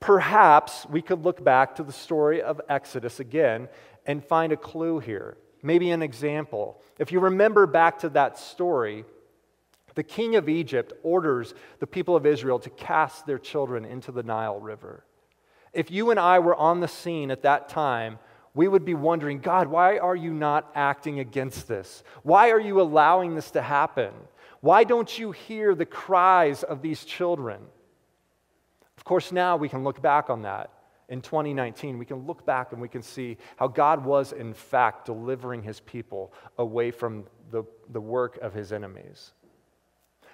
Perhaps 0.00 0.86
we 0.90 1.00
could 1.00 1.24
look 1.24 1.42
back 1.42 1.76
to 1.76 1.82
the 1.82 1.92
story 1.92 2.42
of 2.42 2.60
Exodus 2.68 3.20
again 3.20 3.68
and 4.04 4.22
find 4.22 4.52
a 4.52 4.56
clue 4.56 4.98
here, 4.98 5.36
maybe 5.66 5.90
an 5.90 6.00
example. 6.00 6.80
If 6.98 7.10
you 7.10 7.18
remember 7.20 7.66
back 7.66 7.98
to 7.98 8.08
that 8.10 8.38
story, 8.38 9.04
the 9.96 10.04
king 10.04 10.36
of 10.36 10.48
Egypt 10.48 10.92
orders 11.02 11.54
the 11.80 11.86
people 11.86 12.14
of 12.14 12.24
Israel 12.24 12.58
to 12.60 12.70
cast 12.70 13.26
their 13.26 13.38
children 13.38 13.84
into 13.84 14.12
the 14.12 14.22
Nile 14.22 14.60
River. 14.60 15.04
If 15.72 15.90
you 15.90 16.10
and 16.10 16.20
I 16.20 16.38
were 16.38 16.54
on 16.54 16.80
the 16.80 16.88
scene 16.88 17.30
at 17.30 17.42
that 17.42 17.68
time, 17.68 18.18
we 18.54 18.68
would 18.68 18.84
be 18.84 18.94
wondering, 18.94 19.40
God, 19.40 19.66
why 19.66 19.98
are 19.98 20.16
you 20.16 20.32
not 20.32 20.70
acting 20.74 21.18
against 21.18 21.68
this? 21.68 22.02
Why 22.22 22.50
are 22.50 22.60
you 22.60 22.80
allowing 22.80 23.34
this 23.34 23.50
to 23.50 23.60
happen? 23.60 24.12
Why 24.60 24.84
don't 24.84 25.18
you 25.18 25.32
hear 25.32 25.74
the 25.74 25.84
cries 25.84 26.62
of 26.62 26.80
these 26.80 27.04
children? 27.04 27.60
Of 28.96 29.04
course, 29.04 29.32
now 29.32 29.56
we 29.56 29.68
can 29.68 29.84
look 29.84 30.00
back 30.00 30.30
on 30.30 30.42
that 30.42 30.70
in 31.08 31.20
2019, 31.20 31.98
we 31.98 32.04
can 32.04 32.26
look 32.26 32.44
back 32.44 32.72
and 32.72 32.80
we 32.80 32.88
can 32.88 33.02
see 33.02 33.36
how 33.56 33.68
God 33.68 34.04
was, 34.04 34.32
in 34.32 34.52
fact, 34.52 35.06
delivering 35.06 35.62
his 35.62 35.80
people 35.80 36.32
away 36.58 36.90
from 36.90 37.24
the, 37.50 37.62
the 37.90 38.00
work 38.00 38.38
of 38.42 38.52
his 38.52 38.72
enemies. 38.72 39.32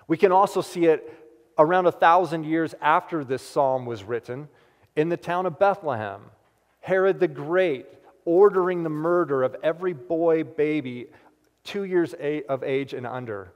We 0.08 0.16
can 0.16 0.32
also 0.32 0.62
see 0.62 0.86
it 0.86 1.18
around 1.58 1.86
a 1.86 1.92
thousand 1.92 2.44
years 2.44 2.74
after 2.80 3.22
this 3.22 3.42
psalm 3.42 3.84
was 3.84 4.02
written 4.02 4.48
in 4.96 5.10
the 5.10 5.16
town 5.16 5.44
of 5.44 5.58
Bethlehem. 5.58 6.22
Herod 6.80 7.20
the 7.20 7.28
Great 7.28 7.86
ordering 8.24 8.82
the 8.82 8.90
murder 8.90 9.42
of 9.42 9.56
every 9.62 9.92
boy, 9.92 10.44
baby, 10.44 11.06
two 11.64 11.84
years 11.84 12.14
of 12.48 12.62
age 12.62 12.94
and 12.94 13.06
under. 13.06 13.52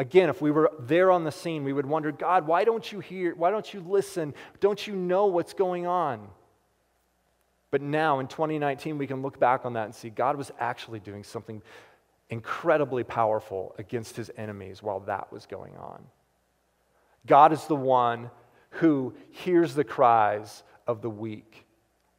Again, 0.00 0.30
if 0.30 0.40
we 0.40 0.50
were 0.50 0.72
there 0.78 1.10
on 1.10 1.24
the 1.24 1.30
scene, 1.30 1.62
we 1.62 1.74
would 1.74 1.84
wonder, 1.84 2.10
God, 2.10 2.46
why 2.46 2.64
don't 2.64 2.90
you 2.90 3.00
hear? 3.00 3.34
Why 3.34 3.50
don't 3.50 3.74
you 3.74 3.80
listen? 3.80 4.32
Don't 4.58 4.86
you 4.86 4.96
know 4.96 5.26
what's 5.26 5.52
going 5.52 5.86
on? 5.86 6.26
But 7.70 7.82
now 7.82 8.18
in 8.20 8.26
2019, 8.26 8.96
we 8.96 9.06
can 9.06 9.20
look 9.20 9.38
back 9.38 9.66
on 9.66 9.74
that 9.74 9.84
and 9.84 9.94
see 9.94 10.08
God 10.08 10.38
was 10.38 10.50
actually 10.58 11.00
doing 11.00 11.22
something 11.22 11.60
incredibly 12.30 13.04
powerful 13.04 13.74
against 13.76 14.16
his 14.16 14.30
enemies 14.38 14.82
while 14.82 15.00
that 15.00 15.30
was 15.30 15.44
going 15.44 15.76
on. 15.76 16.02
God 17.26 17.52
is 17.52 17.66
the 17.66 17.76
one 17.76 18.30
who 18.70 19.12
hears 19.28 19.74
the 19.74 19.84
cries 19.84 20.62
of 20.86 21.02
the 21.02 21.10
weak. 21.10 21.66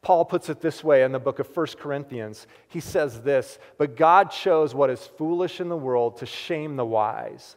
Paul 0.03 0.23
puts 0.25 0.49
it 0.49 0.61
this 0.61 0.83
way 0.83 1.01
in 1.01 1.11
the 1.11 1.19
book 1.19 1.39
of 1.39 1.57
1 1.57 1.65
Corinthians. 1.79 2.45
He 2.67 2.79
says 2.79 3.21
this, 3.21 3.57
but 3.79 3.97
God 3.97 4.29
chose 4.29 4.75
what 4.75 4.91
is 4.91 5.01
foolish 5.17 5.59
in 5.59 5.67
the 5.67 5.75
world 5.75 6.17
to 6.17 6.27
shame 6.27 6.75
the 6.75 6.85
wise. 6.85 7.55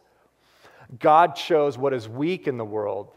God 0.99 1.35
chose 1.35 1.77
what 1.77 1.93
is 1.93 2.07
weak 2.07 2.47
in 2.47 2.57
the 2.57 2.65
world 2.65 3.11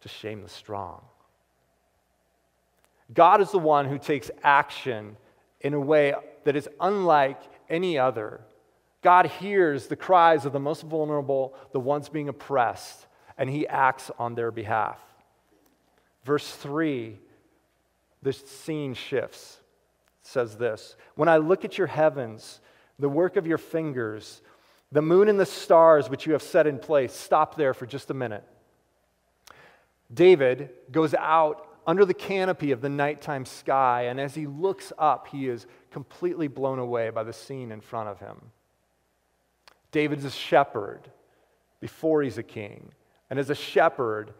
to 0.00 0.08
shame 0.08 0.42
the 0.42 0.48
strong. 0.48 1.02
God 3.12 3.40
is 3.40 3.50
the 3.50 3.58
one 3.58 3.86
who 3.86 3.98
takes 3.98 4.30
action 4.42 5.16
in 5.60 5.74
a 5.74 5.80
way 5.80 6.14
that 6.44 6.56
is 6.56 6.68
unlike 6.80 7.40
any 7.68 7.98
other. 7.98 8.40
God 9.02 9.26
hears 9.26 9.86
the 9.86 9.96
cries 9.96 10.44
of 10.44 10.52
the 10.52 10.60
most 10.60 10.82
vulnerable, 10.82 11.54
the 11.72 11.80
ones 11.80 12.08
being 12.08 12.28
oppressed, 12.28 13.06
and 13.36 13.50
he 13.50 13.66
acts 13.66 14.10
on 14.18 14.34
their 14.34 14.50
behalf. 14.50 14.98
Verse 16.24 16.48
3, 16.56 17.18
the 18.22 18.32
scene 18.32 18.94
shifts. 18.94 19.58
It 20.22 20.26
says 20.26 20.56
this 20.56 20.96
When 21.16 21.28
I 21.28 21.38
look 21.38 21.64
at 21.64 21.78
your 21.78 21.88
heavens, 21.88 22.60
the 22.98 23.08
work 23.08 23.36
of 23.36 23.46
your 23.46 23.58
fingers, 23.58 24.42
the 24.92 25.02
moon 25.02 25.28
and 25.28 25.40
the 25.40 25.46
stars 25.46 26.08
which 26.08 26.26
you 26.26 26.34
have 26.34 26.42
set 26.42 26.66
in 26.66 26.78
place. 26.78 27.12
Stop 27.12 27.56
there 27.56 27.74
for 27.74 27.86
just 27.86 28.10
a 28.10 28.14
minute. 28.14 28.44
David 30.12 30.70
goes 30.90 31.14
out 31.14 31.66
under 31.86 32.04
the 32.04 32.14
canopy 32.14 32.70
of 32.70 32.80
the 32.80 32.88
nighttime 32.88 33.44
sky, 33.44 34.02
and 34.02 34.20
as 34.20 34.34
he 34.34 34.46
looks 34.46 34.92
up, 34.98 35.26
he 35.28 35.48
is 35.48 35.66
completely 35.90 36.46
blown 36.46 36.78
away 36.78 37.10
by 37.10 37.24
the 37.24 37.32
scene 37.32 37.72
in 37.72 37.80
front 37.80 38.08
of 38.08 38.20
him. 38.20 38.40
David's 39.90 40.24
a 40.24 40.30
shepherd 40.30 41.10
before 41.80 42.22
he's 42.22 42.38
a 42.38 42.42
king. 42.42 42.92
And 43.28 43.38
as 43.38 43.50
a 43.50 43.54
shepherd, 43.54 44.32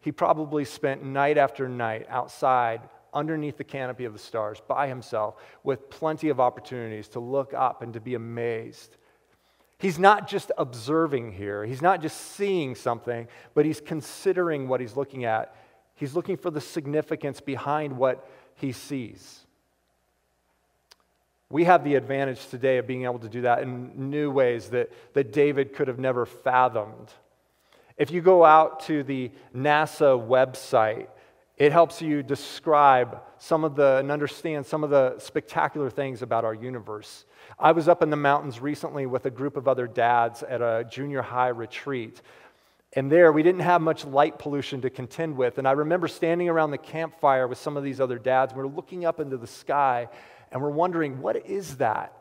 he 0.00 0.10
probably 0.12 0.64
spent 0.64 1.04
night 1.04 1.38
after 1.38 1.68
night 1.68 2.06
outside 2.08 2.80
underneath 3.14 3.56
the 3.56 3.64
canopy 3.64 4.04
of 4.04 4.12
the 4.12 4.18
stars 4.18 4.60
by 4.66 4.86
himself 4.86 5.36
with 5.64 5.88
plenty 5.90 6.28
of 6.28 6.40
opportunities 6.40 7.08
to 7.08 7.20
look 7.20 7.54
up 7.54 7.82
and 7.82 7.94
to 7.94 8.00
be 8.00 8.14
amazed 8.14 8.97
He's 9.78 9.98
not 9.98 10.26
just 10.26 10.50
observing 10.58 11.32
here, 11.32 11.64
he's 11.64 11.82
not 11.82 12.02
just 12.02 12.18
seeing 12.32 12.74
something, 12.74 13.28
but 13.54 13.64
he's 13.64 13.80
considering 13.80 14.68
what 14.68 14.80
he's 14.80 14.96
looking 14.96 15.24
at. 15.24 15.54
He's 15.94 16.14
looking 16.14 16.36
for 16.36 16.50
the 16.50 16.60
significance 16.60 17.40
behind 17.40 17.96
what 17.96 18.28
he 18.54 18.72
sees. 18.72 19.40
We 21.50 21.64
have 21.64 21.82
the 21.82 21.94
advantage 21.94 22.46
today 22.48 22.78
of 22.78 22.86
being 22.86 23.04
able 23.04 23.20
to 23.20 23.28
do 23.28 23.42
that 23.42 23.62
in 23.62 24.10
new 24.10 24.30
ways 24.30 24.68
that, 24.70 24.90
that 25.14 25.32
David 25.32 25.74
could 25.74 25.88
have 25.88 25.98
never 25.98 26.26
fathomed. 26.26 27.12
If 27.96 28.10
you 28.10 28.20
go 28.20 28.44
out 28.44 28.80
to 28.86 29.02
the 29.02 29.30
NASA 29.56 30.24
website, 30.24 31.08
it 31.58 31.72
helps 31.72 32.00
you 32.00 32.22
describe 32.22 33.20
some 33.38 33.64
of 33.64 33.74
the 33.74 33.96
and 33.96 34.12
understand 34.12 34.64
some 34.64 34.84
of 34.84 34.90
the 34.90 35.18
spectacular 35.18 35.90
things 35.90 36.22
about 36.22 36.44
our 36.44 36.54
universe. 36.54 37.24
I 37.58 37.72
was 37.72 37.88
up 37.88 38.00
in 38.02 38.10
the 38.10 38.16
mountains 38.16 38.60
recently 38.60 39.06
with 39.06 39.26
a 39.26 39.30
group 39.30 39.56
of 39.56 39.66
other 39.66 39.88
dads 39.88 40.44
at 40.44 40.62
a 40.62 40.86
junior 40.88 41.20
high 41.20 41.48
retreat. 41.48 42.22
And 42.92 43.10
there, 43.10 43.32
we 43.32 43.42
didn't 43.42 43.62
have 43.62 43.82
much 43.82 44.04
light 44.04 44.38
pollution 44.38 44.80
to 44.82 44.90
contend 44.90 45.36
with. 45.36 45.58
And 45.58 45.66
I 45.66 45.72
remember 45.72 46.06
standing 46.06 46.48
around 46.48 46.70
the 46.70 46.78
campfire 46.78 47.48
with 47.48 47.58
some 47.58 47.76
of 47.76 47.82
these 47.82 48.00
other 48.00 48.18
dads. 48.18 48.52
And 48.52 48.60
we're 48.60 48.68
looking 48.68 49.04
up 49.04 49.18
into 49.18 49.36
the 49.36 49.46
sky 49.46 50.08
and 50.52 50.62
we're 50.62 50.70
wondering, 50.70 51.20
what 51.20 51.44
is 51.44 51.76
that? 51.78 52.12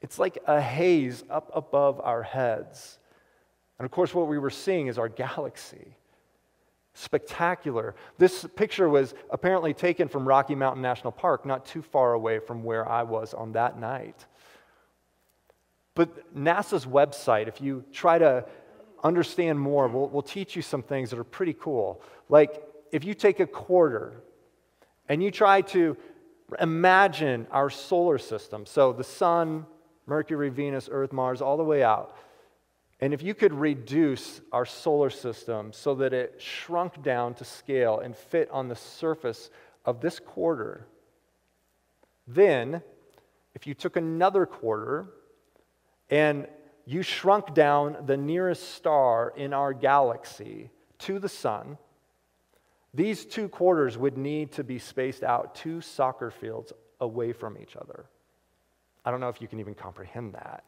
It's 0.00 0.18
like 0.18 0.38
a 0.46 0.60
haze 0.60 1.24
up 1.28 1.50
above 1.52 2.00
our 2.00 2.22
heads. 2.22 2.98
And 3.78 3.84
of 3.84 3.90
course, 3.90 4.14
what 4.14 4.28
we 4.28 4.38
were 4.38 4.50
seeing 4.50 4.86
is 4.86 4.98
our 4.98 5.08
galaxy. 5.08 5.96
Spectacular. 6.94 7.94
This 8.18 8.46
picture 8.54 8.88
was 8.88 9.14
apparently 9.30 9.72
taken 9.72 10.08
from 10.08 10.28
Rocky 10.28 10.54
Mountain 10.54 10.82
National 10.82 11.12
Park, 11.12 11.46
not 11.46 11.64
too 11.64 11.82
far 11.82 12.12
away 12.12 12.38
from 12.38 12.64
where 12.64 12.88
I 12.88 13.02
was 13.02 13.32
on 13.34 13.52
that 13.52 13.78
night. 13.78 14.26
But 15.94 16.34
NASA's 16.36 16.86
website, 16.86 17.48
if 17.48 17.60
you 17.60 17.84
try 17.92 18.18
to 18.18 18.44
understand 19.02 19.58
more, 19.58 19.88
will 19.88 20.08
will 20.08 20.22
teach 20.22 20.54
you 20.56 20.62
some 20.62 20.82
things 20.82 21.10
that 21.10 21.18
are 21.18 21.24
pretty 21.24 21.54
cool. 21.54 22.02
Like 22.28 22.62
if 22.92 23.04
you 23.04 23.14
take 23.14 23.40
a 23.40 23.46
quarter 23.46 24.22
and 25.08 25.22
you 25.22 25.30
try 25.30 25.62
to 25.62 25.96
imagine 26.60 27.46
our 27.50 27.70
solar 27.70 28.18
system, 28.18 28.66
so 28.66 28.92
the 28.92 29.04
sun, 29.04 29.66
Mercury, 30.06 30.50
Venus, 30.50 30.88
Earth, 30.92 31.12
Mars, 31.12 31.40
all 31.40 31.56
the 31.56 31.64
way 31.64 31.82
out. 31.82 32.16
And 33.02 33.12
if 33.12 33.20
you 33.20 33.34
could 33.34 33.52
reduce 33.52 34.40
our 34.52 34.64
solar 34.64 35.10
system 35.10 35.72
so 35.72 35.96
that 35.96 36.12
it 36.12 36.40
shrunk 36.40 37.02
down 37.02 37.34
to 37.34 37.44
scale 37.44 37.98
and 37.98 38.16
fit 38.16 38.48
on 38.52 38.68
the 38.68 38.76
surface 38.76 39.50
of 39.84 40.00
this 40.00 40.20
quarter, 40.20 40.86
then 42.28 42.80
if 43.56 43.66
you 43.66 43.74
took 43.74 43.96
another 43.96 44.46
quarter 44.46 45.06
and 46.10 46.46
you 46.86 47.02
shrunk 47.02 47.54
down 47.54 47.96
the 48.06 48.16
nearest 48.16 48.74
star 48.74 49.32
in 49.36 49.52
our 49.52 49.72
galaxy 49.72 50.70
to 51.00 51.18
the 51.18 51.28
sun, 51.28 51.78
these 52.94 53.26
two 53.26 53.48
quarters 53.48 53.98
would 53.98 54.16
need 54.16 54.52
to 54.52 54.62
be 54.62 54.78
spaced 54.78 55.24
out 55.24 55.56
two 55.56 55.80
soccer 55.80 56.30
fields 56.30 56.72
away 57.00 57.32
from 57.32 57.58
each 57.60 57.74
other. 57.74 58.04
I 59.04 59.10
don't 59.10 59.18
know 59.18 59.28
if 59.28 59.42
you 59.42 59.48
can 59.48 59.58
even 59.58 59.74
comprehend 59.74 60.34
that. 60.34 60.62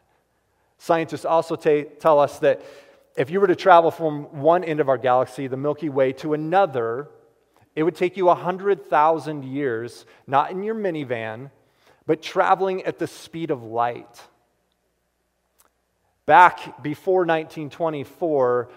Scientists 0.84 1.24
also 1.24 1.56
t- 1.56 1.86
tell 1.98 2.20
us 2.20 2.40
that 2.40 2.60
if 3.16 3.30
you 3.30 3.40
were 3.40 3.46
to 3.46 3.56
travel 3.56 3.90
from 3.90 4.24
one 4.42 4.62
end 4.62 4.80
of 4.80 4.90
our 4.90 4.98
galaxy, 4.98 5.46
the 5.46 5.56
Milky 5.56 5.88
Way, 5.88 6.12
to 6.12 6.34
another, 6.34 7.08
it 7.74 7.84
would 7.84 7.94
take 7.94 8.18
you 8.18 8.26
100,000 8.26 9.44
years, 9.44 10.04
not 10.26 10.50
in 10.50 10.62
your 10.62 10.74
minivan, 10.74 11.50
but 12.04 12.20
traveling 12.20 12.82
at 12.82 12.98
the 12.98 13.06
speed 13.06 13.50
of 13.50 13.62
light. 13.62 14.20
Back 16.26 16.82
before 16.82 17.20
1924, 17.20 18.68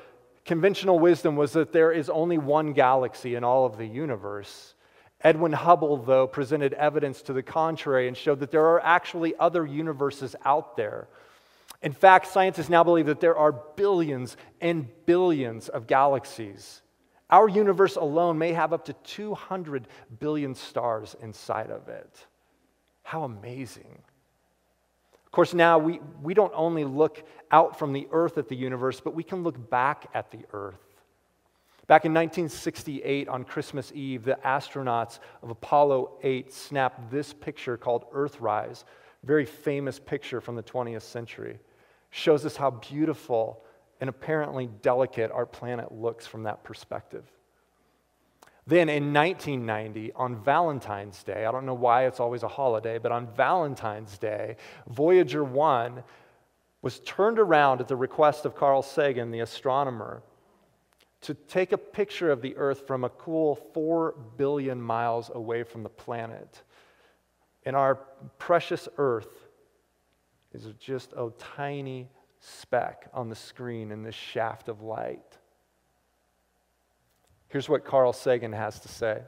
conventional 0.45 0.99
wisdom 0.99 1.35
was 1.35 1.51
that 1.51 1.73
there 1.73 1.91
is 1.91 2.09
only 2.09 2.37
one 2.37 2.71
galaxy 2.71 3.35
in 3.35 3.43
all 3.43 3.65
of 3.65 3.77
the 3.77 3.85
universe. 3.85 4.75
Edwin 5.19 5.51
Hubble, 5.51 5.97
though, 5.97 6.25
presented 6.25 6.71
evidence 6.71 7.21
to 7.23 7.33
the 7.33 7.43
contrary 7.43 8.07
and 8.07 8.15
showed 8.15 8.39
that 8.39 8.51
there 8.51 8.67
are 8.67 8.79
actually 8.81 9.35
other 9.35 9.65
universes 9.65 10.37
out 10.45 10.77
there. 10.77 11.09
In 11.81 11.91
fact, 11.91 12.27
scientists 12.27 12.69
now 12.69 12.84
believe 12.84 13.05
that 13.05 13.19
there 13.19 13.38
are 13.38 13.51
billions 13.51 14.36
and 14.62 14.88
billions 15.05 15.69
of 15.69 15.88
galaxies. 15.88 16.81
Our 17.29 17.48
universe 17.48 17.98
alone 17.98 18.38
may 18.38 18.53
have 18.53 18.74
up 18.74 18.86
to 18.86 18.93
200 18.93 19.88
billion 20.19 20.55
stars 20.55 21.15
inside 21.22 21.69
of 21.69 21.88
it. 21.88 22.25
How 23.03 23.24
amazing! 23.24 24.01
Of 25.25 25.31
course, 25.31 25.53
now 25.53 25.77
we, 25.77 26.00
we 26.22 26.34
don't 26.34 26.53
only 26.55 26.86
look 26.86 27.24
out 27.51 27.77
from 27.77 27.93
the 27.93 28.07
earth 28.12 28.38
at 28.38 28.48
the 28.48 28.55
universe, 28.55 29.01
but 29.01 29.13
we 29.13 29.24
can 29.24 29.43
look 29.43 29.69
back 29.69 30.10
at 30.13 30.31
the 30.31 30.39
earth. 30.53 30.79
Back 31.86 32.05
in 32.05 32.13
1968, 32.13 33.27
on 33.29 33.43
Christmas 33.43 33.91
Eve, 33.93 34.24
the 34.24 34.38
astronauts 34.43 35.19
of 35.43 35.50
Apollo 35.50 36.17
8 36.24 36.51
snapped 36.51 37.12
this 37.12 37.34
picture 37.34 37.77
called 37.77 38.12
Earthrise, 38.12 38.84
very 39.24 39.46
famous 39.46 40.00
picture 40.00 40.41
from 40.41 40.55
the 40.55 40.63
20th 40.63 41.03
century. 41.03 41.60
Shows 42.17 42.47
us 42.47 42.55
how 42.57 42.71
beautiful 42.71 43.63
and 44.01 44.09
apparently 44.09 44.69
delicate 44.81 45.29
our 45.29 45.45
planet 45.45 45.91
looks 45.91 46.25
from 46.25 46.43
that 46.43 46.63
perspective. 46.63 47.31
Then 48.65 48.89
in 48.89 49.13
1990, 49.13 50.13
on 50.13 50.43
Valentine's 50.43 51.21
Day, 51.21 51.45
I 51.45 51.51
don't 51.51 51.67
know 51.67 51.75
why 51.75 52.07
it's 52.07 52.19
always 52.19 52.41
a 52.41 52.47
holiday, 52.47 52.97
but 52.97 53.12
on 53.12 53.27
Valentine's 53.36 54.17
Day, 54.17 54.55
Voyager 54.88 55.43
1 55.43 56.03
was 56.81 57.01
turned 57.01 57.38
around 57.38 57.81
at 57.81 57.88
the 57.88 57.95
request 57.95 58.45
of 58.45 58.55
Carl 58.55 58.81
Sagan, 58.81 59.29
the 59.29 59.41
astronomer. 59.41 60.24
to 61.21 61.36
take 61.36 61.71
a 61.71 61.77
picture 61.77 62.31
of 62.31 62.41
the 62.41 62.55
Earth 62.57 62.88
from 62.88 63.03
a 63.03 63.09
cool 63.09 63.55
4 63.74 64.15
billion 64.38 64.81
miles 64.81 65.29
away 65.33 65.62
from 65.63 65.83
the 65.83 65.89
planet. 65.89 66.63
And 67.63 67.75
our 67.75 67.95
precious 68.38 68.88
Earth 68.97 69.37
is 70.65 70.73
just 70.79 71.13
a 71.13 71.29
tiny 71.37 72.09
speck 72.39 73.09
on 73.13 73.29
the 73.29 73.35
screen 73.35 73.91
in 73.91 74.03
this 74.03 74.15
shaft 74.15 74.69
of 74.69 74.81
light. 74.81 75.37
Here's 77.49 77.69
what 77.69 77.85
Carl 77.85 78.13
Sagan 78.13 78.53
has 78.53 78.79
to 78.81 78.87
say 78.87 79.21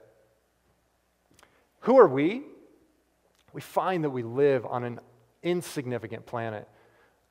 Who 1.81 1.97
are 1.99 2.07
we? 2.07 2.43
We 3.53 3.61
find 3.61 4.03
that 4.03 4.11
we 4.11 4.23
live 4.23 4.65
on 4.65 4.83
an 4.83 4.99
insignificant 5.41 6.25
planet 6.25 6.67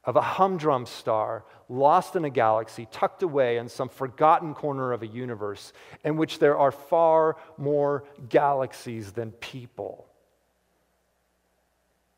of 0.05 0.17
a 0.17 0.23
humdrum 0.23 0.87
star 0.87 1.45
lost 1.69 2.17
in 2.17 2.25
a 2.25 2.31
galaxy, 2.31 2.89
tucked 2.91 3.23
away 3.23 3.59
in 3.59 3.69
some 3.69 3.89
forgotten 3.89 4.55
corner 4.55 4.93
of 4.93 5.03
a 5.03 5.07
universe 5.07 5.73
in 6.03 6.17
which 6.17 6.39
there 6.39 6.57
are 6.57 6.73
far 6.73 7.37
more 7.59 8.05
galaxies 8.29 9.13
than 9.13 9.33
people. 9.33 10.07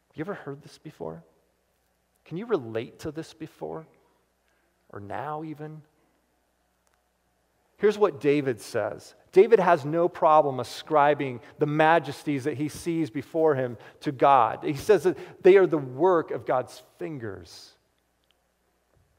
Have 0.08 0.16
you 0.16 0.22
ever 0.22 0.34
heard 0.34 0.62
this 0.62 0.78
before? 0.78 1.24
Can 2.30 2.36
you 2.36 2.46
relate 2.46 3.00
to 3.00 3.10
this 3.10 3.34
before? 3.34 3.88
Or 4.90 5.00
now, 5.00 5.42
even? 5.42 5.82
Here's 7.76 7.98
what 7.98 8.20
David 8.20 8.60
says 8.60 9.16
David 9.32 9.58
has 9.58 9.84
no 9.84 10.08
problem 10.08 10.60
ascribing 10.60 11.40
the 11.58 11.66
majesties 11.66 12.44
that 12.44 12.56
he 12.56 12.68
sees 12.68 13.10
before 13.10 13.56
him 13.56 13.76
to 14.02 14.12
God. 14.12 14.60
He 14.62 14.74
says 14.74 15.02
that 15.02 15.18
they 15.42 15.56
are 15.56 15.66
the 15.66 15.76
work 15.76 16.30
of 16.30 16.46
God's 16.46 16.84
fingers. 17.00 17.72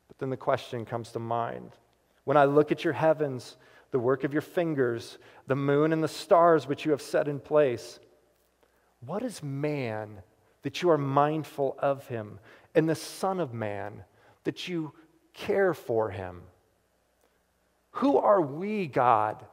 But 0.08 0.18
then 0.18 0.30
the 0.30 0.38
question 0.38 0.86
comes 0.86 1.12
to 1.12 1.20
mind 1.20 1.72
when 2.24 2.38
I 2.38 2.46
look 2.46 2.72
at 2.72 2.86
your 2.86 2.94
heavens, 2.94 3.58
the 3.92 4.00
work 4.00 4.24
of 4.24 4.32
your 4.32 4.42
fingers, 4.42 5.18
the 5.48 5.56
moon 5.58 5.92
and 5.92 6.02
the 6.02 6.08
stars 6.08 6.66
which 6.66 6.86
you 6.86 6.92
have 6.92 7.02
set 7.02 7.28
in 7.28 7.42
place, 7.42 8.00
what 9.06 9.22
is 9.22 9.44
man 9.44 10.22
that 10.64 10.82
you 10.82 10.90
are 10.90 10.98
mindful 10.98 11.76
of 11.80 12.08
him, 12.08 12.40
and 12.76 12.88
the 12.88 12.96
Son 12.96 13.40
of 13.40 13.54
Man 13.54 14.04
that 14.44 14.68
you 14.68 14.94
care 15.34 15.74
for 15.74 16.10
him? 16.10 16.42
Who 17.96 18.18
are 18.18 18.42
we, 18.42 18.88
God? 18.88 19.44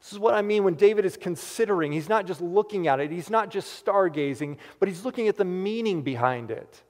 This 0.00 0.12
is 0.12 0.18
what 0.18 0.34
I 0.34 0.42
mean 0.42 0.62
when 0.62 0.74
David 0.74 1.04
is 1.04 1.16
considering. 1.16 1.90
He's 1.90 2.08
not 2.08 2.26
just 2.26 2.40
looking 2.40 2.86
at 2.86 3.00
it, 3.00 3.10
he's 3.10 3.30
not 3.30 3.50
just 3.50 3.84
stargazing, 3.84 4.58
but 4.78 4.88
he's 4.88 5.04
looking 5.04 5.28
at 5.28 5.36
the 5.36 5.44
meaning 5.44 6.02
behind 6.02 6.50
it. 6.50 6.82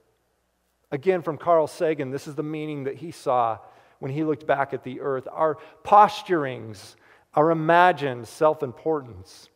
Again, 0.91 1.21
from 1.21 1.37
Carl 1.37 1.67
Sagan, 1.67 2.11
this 2.11 2.27
is 2.27 2.35
the 2.35 2.43
meaning 2.43 2.85
that 2.85 2.95
he 2.95 3.11
saw 3.11 3.57
when 3.99 4.11
he 4.11 4.23
looked 4.23 4.45
back 4.45 4.73
at 4.73 4.83
the 4.83 5.01
earth. 5.01 5.27
Our 5.31 5.57
posturings, 5.83 6.95
our 7.33 7.51
imagined 7.51 8.27
self 8.27 8.63
importance, 8.63 9.49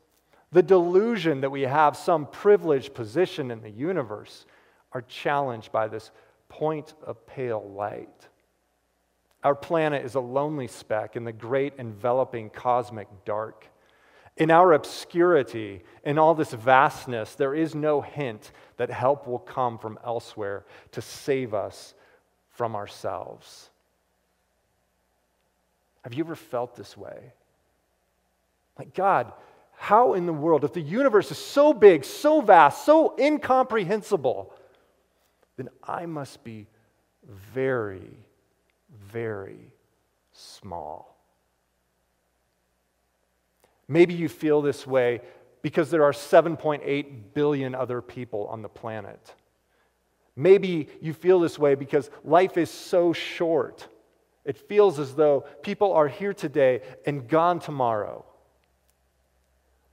the 0.51 0.63
delusion 0.63 1.41
that 1.41 1.51
we 1.51 1.61
have 1.61 1.95
some 1.95 2.25
privileged 2.25 2.93
position 2.93 3.51
in 3.51 3.61
the 3.61 3.69
universe 3.69 4.45
are 4.93 5.01
challenged 5.03 5.71
by 5.71 5.87
this 5.87 6.11
point 6.49 6.93
of 7.05 7.25
pale 7.25 7.63
light. 7.75 8.27
Our 9.43 9.55
planet 9.55 10.05
is 10.05 10.15
a 10.15 10.19
lonely 10.19 10.67
speck 10.67 11.15
in 11.15 11.23
the 11.23 11.31
great 11.31 11.73
enveloping 11.79 12.49
cosmic 12.49 13.07
dark. 13.25 13.67
In 14.37 14.51
our 14.51 14.73
obscurity, 14.73 15.83
in 16.03 16.17
all 16.17 16.35
this 16.35 16.53
vastness, 16.53 17.35
there 17.35 17.55
is 17.55 17.73
no 17.73 18.01
hint 18.01 18.51
that 18.77 18.89
help 18.89 19.27
will 19.27 19.39
come 19.39 19.77
from 19.77 19.99
elsewhere 20.05 20.65
to 20.91 21.01
save 21.01 21.53
us 21.53 21.93
from 22.51 22.75
ourselves. 22.75 23.69
Have 26.03 26.13
you 26.13 26.23
ever 26.23 26.35
felt 26.35 26.75
this 26.75 26.95
way? 26.95 27.33
Like, 28.77 28.93
God, 28.93 29.31
how 29.75 30.13
in 30.13 30.25
the 30.25 30.33
world, 30.33 30.63
if 30.63 30.73
the 30.73 30.81
universe 30.81 31.31
is 31.31 31.37
so 31.37 31.73
big, 31.73 32.03
so 32.03 32.41
vast, 32.41 32.85
so 32.85 33.15
incomprehensible, 33.19 34.53
then 35.61 35.69
I 35.83 36.05
must 36.05 36.43
be 36.43 36.67
very 37.53 38.17
very 39.11 39.71
small. 40.31 41.17
Maybe 43.87 44.13
you 44.13 44.29
feel 44.29 44.61
this 44.61 44.87
way 44.87 45.21
because 45.61 45.89
there 45.89 46.03
are 46.03 46.13
7.8 46.13 47.33
billion 47.33 47.75
other 47.75 48.01
people 48.01 48.47
on 48.47 48.61
the 48.61 48.69
planet. 48.69 49.33
Maybe 50.35 50.87
you 51.01 51.13
feel 51.13 51.39
this 51.39 51.59
way 51.59 51.75
because 51.75 52.09
life 52.23 52.57
is 52.57 52.69
so 52.69 53.13
short. 53.13 53.87
It 54.45 54.57
feels 54.57 54.97
as 54.97 55.13
though 55.13 55.45
people 55.61 55.93
are 55.93 56.07
here 56.07 56.33
today 56.33 56.81
and 57.05 57.27
gone 57.27 57.59
tomorrow. 57.59 58.25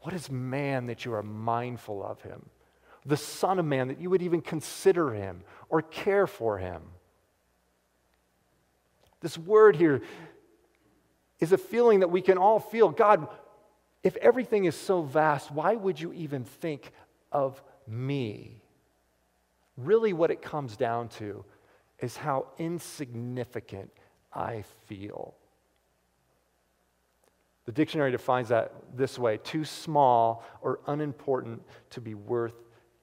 What 0.01 0.15
is 0.15 0.31
man 0.31 0.87
that 0.87 1.05
you 1.05 1.13
are 1.13 1.23
mindful 1.23 2.03
of 2.05 2.23
him? 2.23 2.49
The 3.09 3.17
Son 3.17 3.59
of 3.59 3.65
Man 3.65 3.89
that 3.89 4.01
you 4.01 4.11
would 4.11 4.21
even 4.21 4.43
consider 4.43 5.13
him 5.13 5.43
or 5.71 5.81
care 5.81 6.27
for 6.27 6.59
him? 6.59 6.83
This 9.21 9.39
word 9.39 9.77
here 9.77 10.03
is 11.41 11.53
a 11.53 11.59
feeling 11.59 12.01
that 12.01 12.11
we 12.11 12.21
can 12.21 12.37
all 12.37 12.61
feel. 12.61 12.91
God, 12.91 13.27
if 14.03 14.15
everything 14.17 14.67
is 14.67 14.77
so 14.77 15.01
vast, 15.03 15.51
why 15.51 15.75
would 15.75 15.99
you 15.99 16.13
even 16.13 16.45
think 16.45 16.93
of 17.33 17.63
me? 17.87 18.63
Really, 19.79 20.13
what 20.13 20.31
it 20.31 20.43
comes 20.43 20.77
down 20.77 21.09
to 21.09 21.47
is 22.01 22.17
how 22.17 22.49
insignificant 22.59 23.91
I 24.35 24.65
feel. 24.87 25.35
The 27.65 27.73
dictionary 27.73 28.13
defines 28.13 28.51
that 28.51 28.73
this 28.95 29.19
way 29.19 29.39
too 29.39 29.65
small 29.65 30.45
or 30.61 30.81
unimportant 30.87 31.63
to 31.91 32.01
be 32.01 32.15
worth 32.15 32.55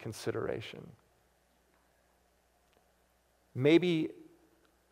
consideration. 0.05 0.85
Maybe 3.55 4.09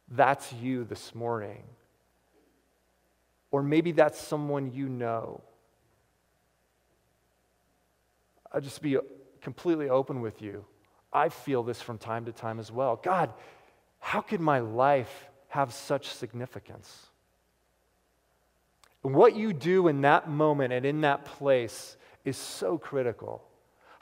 that's 0.07 0.51
you 0.53 0.85
this 0.85 1.13
morning. 1.13 1.61
Or 3.51 3.61
maybe 3.61 3.91
that's 3.91 4.19
someone 4.19 4.71
you 4.73 4.89
know. 4.89 5.41
I'll 8.51 8.59
just 8.59 8.81
be 8.81 8.97
completely 9.39 9.87
open 9.87 10.19
with 10.19 10.41
you. 10.41 10.65
I 11.13 11.29
feel 11.29 11.61
this 11.61 11.79
from 11.79 11.99
time 11.99 12.25
to 12.25 12.31
time 12.31 12.57
as 12.57 12.71
well. 12.71 12.95
God, 12.95 13.31
how 13.99 14.21
could 14.21 14.41
my 14.41 14.61
life 14.61 15.29
have 15.49 15.71
such 15.71 16.07
significance? 16.07 17.05
And 19.03 19.13
what 19.13 19.35
you 19.35 19.53
do 19.53 19.89
in 19.89 20.01
that 20.01 20.27
moment 20.27 20.73
and 20.73 20.87
in 20.87 21.01
that 21.01 21.25
place 21.25 21.97
is 22.25 22.35
so 22.35 22.79
critical. 22.79 23.43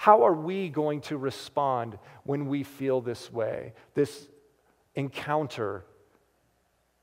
How 0.02 0.24
are 0.24 0.34
we 0.34 0.68
going 0.68 1.02
to 1.02 1.18
respond 1.20 2.00
when 2.24 2.48
we 2.48 2.64
feel 2.64 3.02
this 3.02 3.32
way? 3.32 3.74
This 3.94 4.30
encounter 4.96 5.86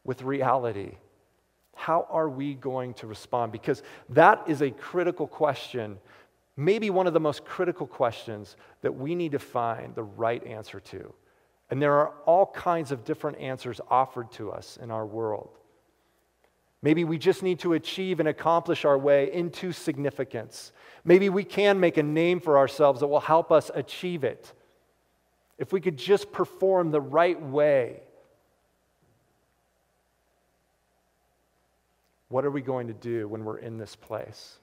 with 0.02 0.22
reality? 0.22 0.96
How 1.76 2.08
are 2.10 2.28
we 2.28 2.54
going 2.54 2.94
to 2.94 3.06
respond? 3.06 3.52
Because 3.52 3.84
that 4.08 4.42
is 4.48 4.62
a 4.62 4.72
critical 4.72 5.28
question, 5.28 5.98
maybe 6.56 6.90
one 6.90 7.06
of 7.06 7.12
the 7.12 7.20
most 7.20 7.44
critical 7.44 7.86
questions 7.86 8.56
that 8.82 8.96
we 8.96 9.14
need 9.14 9.30
to 9.30 9.38
find 9.38 9.94
the 9.94 10.02
right 10.02 10.44
answer 10.44 10.80
to. 10.80 11.14
And 11.70 11.80
there 11.80 12.00
are 12.00 12.14
all 12.26 12.46
kinds 12.46 12.90
of 12.90 13.04
different 13.04 13.38
answers 13.38 13.80
offered 13.88 14.32
to 14.32 14.50
us 14.50 14.76
in 14.82 14.90
our 14.90 15.06
world. 15.06 15.56
Maybe 16.80 17.04
we 17.04 17.18
just 17.18 17.42
need 17.42 17.58
to 17.60 17.72
achieve 17.72 18.20
and 18.20 18.28
accomplish 18.28 18.84
our 18.84 18.96
way 18.96 19.32
into 19.32 19.72
significance. 19.72 20.72
Maybe 21.04 21.28
we 21.28 21.44
can 21.44 21.80
make 21.80 21.96
a 21.96 22.02
name 22.02 22.40
for 22.40 22.56
ourselves 22.56 23.00
that 23.00 23.08
will 23.08 23.20
help 23.20 23.50
us 23.50 23.70
achieve 23.74 24.22
it. 24.24 24.52
If 25.58 25.72
we 25.72 25.80
could 25.80 25.96
just 25.96 26.30
perform 26.30 26.92
the 26.92 27.00
right 27.00 27.40
way, 27.40 28.02
What 32.28 32.44
are 32.44 32.50
we 32.50 32.60
going 32.60 32.88
to 32.88 32.94
do 32.94 33.26
when 33.26 33.44
we're 33.44 33.58
in 33.58 33.78
this 33.78 33.96
place? 33.96 34.58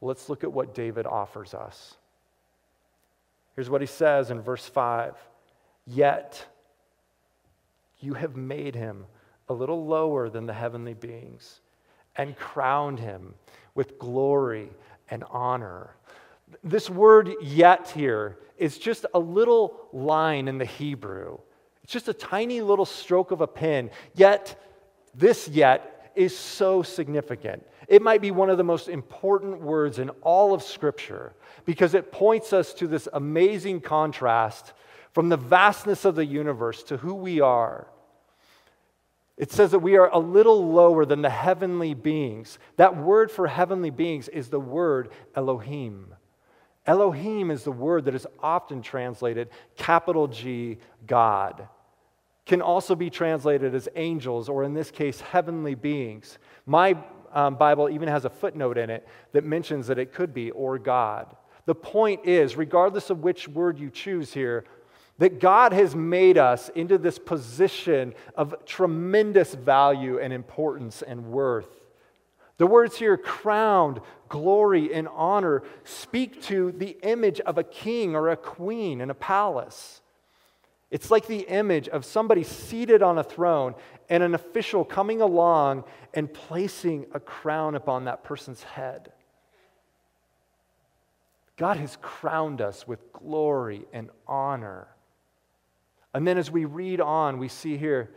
Let's 0.00 0.28
look 0.28 0.44
at 0.44 0.52
what 0.52 0.74
David 0.74 1.06
offers 1.06 1.54
us. 1.54 1.96
Here's 3.54 3.70
what 3.70 3.80
he 3.80 3.86
says 3.86 4.30
in 4.30 4.40
verse 4.40 4.66
5 4.66 5.14
Yet 5.86 6.44
you 8.00 8.14
have 8.14 8.36
made 8.36 8.74
him 8.74 9.06
a 9.48 9.54
little 9.54 9.86
lower 9.86 10.28
than 10.28 10.46
the 10.46 10.52
heavenly 10.52 10.94
beings 10.94 11.60
and 12.16 12.36
crowned 12.36 12.98
him 12.98 13.34
with 13.74 13.98
glory 13.98 14.70
and 15.10 15.24
honor. 15.30 15.96
This 16.62 16.88
word 16.88 17.34
yet 17.42 17.90
here 17.90 18.38
is 18.56 18.78
just 18.78 19.06
a 19.14 19.18
little 19.18 19.88
line 19.92 20.48
in 20.48 20.58
the 20.58 20.64
Hebrew. 20.64 21.38
It's 21.82 21.92
just 21.92 22.08
a 22.08 22.14
tiny 22.14 22.60
little 22.60 22.84
stroke 22.84 23.30
of 23.30 23.40
a 23.40 23.46
pen. 23.46 23.90
Yet, 24.14 24.60
this 25.14 25.48
yet 25.48 26.10
is 26.16 26.36
so 26.36 26.82
significant. 26.82 27.64
It 27.88 28.02
might 28.02 28.20
be 28.20 28.30
one 28.30 28.50
of 28.50 28.58
the 28.58 28.64
most 28.64 28.88
important 28.88 29.60
words 29.60 29.98
in 29.98 30.10
all 30.22 30.54
of 30.54 30.62
Scripture 30.62 31.34
because 31.64 31.94
it 31.94 32.10
points 32.10 32.52
us 32.52 32.72
to 32.74 32.88
this 32.88 33.06
amazing 33.12 33.80
contrast 33.80 34.72
from 35.12 35.28
the 35.28 35.36
vastness 35.36 36.04
of 36.04 36.14
the 36.14 36.24
universe 36.24 36.82
to 36.84 36.96
who 36.96 37.14
we 37.14 37.40
are. 37.40 37.86
It 39.36 39.52
says 39.52 39.70
that 39.72 39.80
we 39.80 39.96
are 39.96 40.08
a 40.08 40.18
little 40.18 40.72
lower 40.72 41.04
than 41.04 41.20
the 41.20 41.30
heavenly 41.30 41.92
beings. 41.92 42.58
That 42.76 42.96
word 42.96 43.30
for 43.30 43.46
heavenly 43.46 43.90
beings 43.90 44.28
is 44.28 44.48
the 44.48 44.60
word 44.60 45.10
Elohim. 45.34 46.14
Elohim 46.86 47.50
is 47.50 47.64
the 47.64 47.72
word 47.72 48.04
that 48.06 48.14
is 48.14 48.26
often 48.42 48.80
translated 48.80 49.48
capital 49.76 50.28
G, 50.28 50.78
God. 51.06 51.68
Can 52.46 52.62
also 52.62 52.94
be 52.94 53.10
translated 53.10 53.74
as 53.74 53.88
angels, 53.96 54.48
or 54.48 54.62
in 54.62 54.72
this 54.72 54.90
case, 54.90 55.20
heavenly 55.20 55.74
beings. 55.74 56.38
My 56.64 56.96
um, 57.32 57.56
Bible 57.56 57.90
even 57.90 58.08
has 58.08 58.24
a 58.24 58.30
footnote 58.30 58.78
in 58.78 58.88
it 58.88 59.06
that 59.32 59.44
mentions 59.44 59.88
that 59.88 59.98
it 59.98 60.12
could 60.12 60.32
be 60.32 60.52
or 60.52 60.78
God. 60.78 61.36
The 61.66 61.74
point 61.74 62.24
is, 62.24 62.56
regardless 62.56 63.10
of 63.10 63.24
which 63.24 63.48
word 63.48 63.78
you 63.78 63.90
choose 63.90 64.32
here, 64.32 64.64
that 65.18 65.40
God 65.40 65.72
has 65.72 65.94
made 65.94 66.36
us 66.36 66.68
into 66.70 66.98
this 66.98 67.18
position 67.18 68.14
of 68.34 68.54
tremendous 68.66 69.54
value 69.54 70.18
and 70.18 70.32
importance 70.32 71.02
and 71.02 71.26
worth. 71.26 71.68
The 72.58 72.66
words 72.66 72.96
here, 72.96 73.16
crowned, 73.16 74.00
glory, 74.28 74.92
and 74.92 75.08
honor, 75.08 75.62
speak 75.84 76.42
to 76.42 76.72
the 76.72 76.96
image 77.02 77.40
of 77.40 77.58
a 77.58 77.64
king 77.64 78.14
or 78.14 78.30
a 78.30 78.36
queen 78.36 79.00
in 79.00 79.10
a 79.10 79.14
palace. 79.14 80.00
It's 80.90 81.10
like 81.10 81.26
the 81.26 81.40
image 81.40 81.88
of 81.88 82.04
somebody 82.04 82.44
seated 82.44 83.02
on 83.02 83.18
a 83.18 83.24
throne 83.24 83.74
and 84.08 84.22
an 84.22 84.34
official 84.34 84.84
coming 84.84 85.20
along 85.20 85.84
and 86.14 86.32
placing 86.32 87.06
a 87.12 87.20
crown 87.20 87.74
upon 87.74 88.04
that 88.04 88.24
person's 88.24 88.62
head. 88.62 89.12
God 91.56 91.78
has 91.78 91.98
crowned 92.00 92.60
us 92.60 92.86
with 92.86 93.12
glory 93.12 93.86
and 93.92 94.10
honor. 94.26 94.88
And 96.16 96.26
then 96.26 96.38
as 96.38 96.50
we 96.50 96.64
read 96.64 97.02
on, 97.02 97.38
we 97.38 97.48
see 97.48 97.76
here 97.76 98.08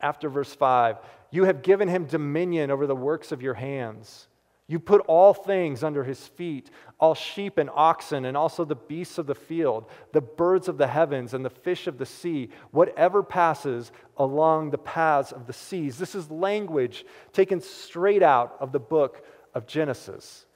after 0.00 0.28
verse 0.28 0.52
5 0.52 0.96
you 1.30 1.44
have 1.44 1.62
given 1.62 1.86
him 1.86 2.06
dominion 2.06 2.72
over 2.72 2.88
the 2.88 2.96
works 2.96 3.30
of 3.30 3.40
your 3.40 3.54
hands. 3.54 4.26
You 4.66 4.80
put 4.80 5.00
all 5.06 5.32
things 5.32 5.84
under 5.84 6.02
his 6.02 6.26
feet, 6.26 6.72
all 6.98 7.14
sheep 7.14 7.56
and 7.56 7.70
oxen, 7.72 8.24
and 8.24 8.36
also 8.36 8.64
the 8.64 8.74
beasts 8.74 9.16
of 9.16 9.28
the 9.28 9.34
field, 9.36 9.88
the 10.12 10.20
birds 10.20 10.66
of 10.66 10.76
the 10.76 10.88
heavens, 10.88 11.34
and 11.34 11.44
the 11.44 11.50
fish 11.50 11.86
of 11.86 11.98
the 11.98 12.06
sea, 12.06 12.50
whatever 12.72 13.22
passes 13.22 13.92
along 14.16 14.70
the 14.70 14.78
paths 14.78 15.30
of 15.30 15.46
the 15.46 15.52
seas. 15.52 15.98
This 15.98 16.16
is 16.16 16.32
language 16.32 17.06
taken 17.32 17.60
straight 17.60 18.24
out 18.24 18.56
of 18.58 18.72
the 18.72 18.80
book 18.80 19.24
of 19.54 19.68
Genesis. 19.68 20.46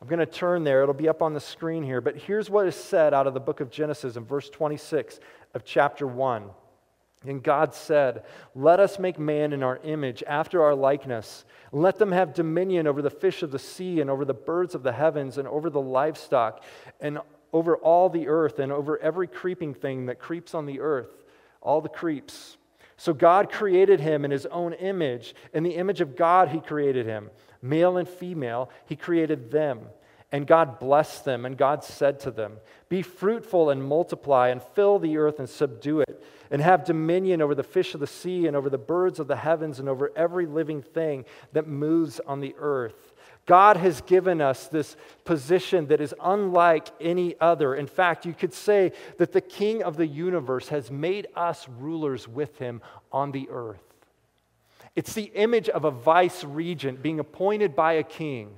I'm 0.00 0.06
going 0.06 0.20
to 0.20 0.26
turn 0.26 0.62
there, 0.62 0.82
it'll 0.82 0.94
be 0.94 1.08
up 1.08 1.22
on 1.22 1.34
the 1.34 1.40
screen 1.40 1.82
here, 1.82 2.00
but 2.00 2.16
here's 2.16 2.48
what 2.48 2.66
is 2.66 2.76
said 2.76 3.12
out 3.12 3.26
of 3.26 3.34
the 3.34 3.40
book 3.40 3.60
of 3.60 3.70
Genesis 3.70 4.16
in 4.16 4.24
verse 4.24 4.48
26 4.48 5.18
of 5.54 5.64
chapter 5.64 6.06
1. 6.06 6.50
And 7.26 7.42
God 7.42 7.74
said, 7.74 8.24
Let 8.54 8.78
us 8.78 9.00
make 9.00 9.18
man 9.18 9.52
in 9.52 9.64
our 9.64 9.78
image, 9.78 10.22
after 10.24 10.62
our 10.62 10.74
likeness. 10.74 11.44
Let 11.72 11.98
them 11.98 12.12
have 12.12 12.32
dominion 12.32 12.86
over 12.86 13.02
the 13.02 13.10
fish 13.10 13.42
of 13.42 13.50
the 13.50 13.58
sea, 13.58 14.00
and 14.00 14.08
over 14.08 14.24
the 14.24 14.34
birds 14.34 14.76
of 14.76 14.84
the 14.84 14.92
heavens, 14.92 15.36
and 15.36 15.48
over 15.48 15.68
the 15.68 15.80
livestock, 15.80 16.62
and 17.00 17.18
over 17.52 17.76
all 17.76 18.08
the 18.08 18.28
earth, 18.28 18.60
and 18.60 18.70
over 18.70 18.98
every 18.98 19.26
creeping 19.26 19.74
thing 19.74 20.06
that 20.06 20.20
creeps 20.20 20.54
on 20.54 20.66
the 20.66 20.78
earth, 20.78 21.24
all 21.60 21.80
the 21.80 21.88
creeps. 21.88 22.57
So 22.98 23.14
God 23.14 23.50
created 23.50 24.00
him 24.00 24.24
in 24.24 24.32
his 24.32 24.44
own 24.46 24.72
image. 24.74 25.34
In 25.54 25.62
the 25.62 25.76
image 25.76 26.00
of 26.00 26.16
God, 26.16 26.48
he 26.48 26.60
created 26.60 27.06
him. 27.06 27.30
Male 27.62 27.96
and 27.96 28.08
female, 28.08 28.70
he 28.86 28.96
created 28.96 29.52
them. 29.52 29.80
And 30.32 30.46
God 30.46 30.78
blessed 30.78 31.24
them, 31.24 31.46
and 31.46 31.56
God 31.56 31.82
said 31.82 32.20
to 32.20 32.30
them, 32.30 32.58
Be 32.88 33.00
fruitful 33.00 33.70
and 33.70 33.82
multiply, 33.82 34.48
and 34.48 34.62
fill 34.62 34.98
the 34.98 35.16
earth 35.16 35.38
and 35.38 35.48
subdue 35.48 36.00
it, 36.00 36.22
and 36.50 36.60
have 36.60 36.84
dominion 36.84 37.40
over 37.40 37.54
the 37.54 37.62
fish 37.62 37.94
of 37.94 38.00
the 38.00 38.06
sea, 38.06 38.46
and 38.46 38.54
over 38.54 38.68
the 38.68 38.76
birds 38.76 39.20
of 39.20 39.28
the 39.28 39.36
heavens, 39.36 39.78
and 39.78 39.88
over 39.88 40.12
every 40.14 40.44
living 40.44 40.82
thing 40.82 41.24
that 41.52 41.66
moves 41.66 42.20
on 42.26 42.40
the 42.40 42.54
earth. 42.58 43.07
God 43.48 43.78
has 43.78 44.02
given 44.02 44.40
us 44.40 44.68
this 44.68 44.94
position 45.24 45.88
that 45.88 46.00
is 46.00 46.14
unlike 46.22 46.88
any 47.00 47.34
other. 47.40 47.74
In 47.74 47.86
fact, 47.86 48.26
you 48.26 48.34
could 48.34 48.52
say 48.52 48.92
that 49.16 49.32
the 49.32 49.40
King 49.40 49.82
of 49.82 49.96
the 49.96 50.06
universe 50.06 50.68
has 50.68 50.90
made 50.90 51.26
us 51.34 51.66
rulers 51.68 52.28
with 52.28 52.58
him 52.58 52.80
on 53.10 53.32
the 53.32 53.48
earth. 53.50 53.82
It's 54.94 55.14
the 55.14 55.30
image 55.34 55.68
of 55.68 55.84
a 55.84 55.90
vice 55.90 56.44
regent 56.44 57.02
being 57.02 57.18
appointed 57.18 57.74
by 57.74 57.94
a 57.94 58.02
king 58.02 58.50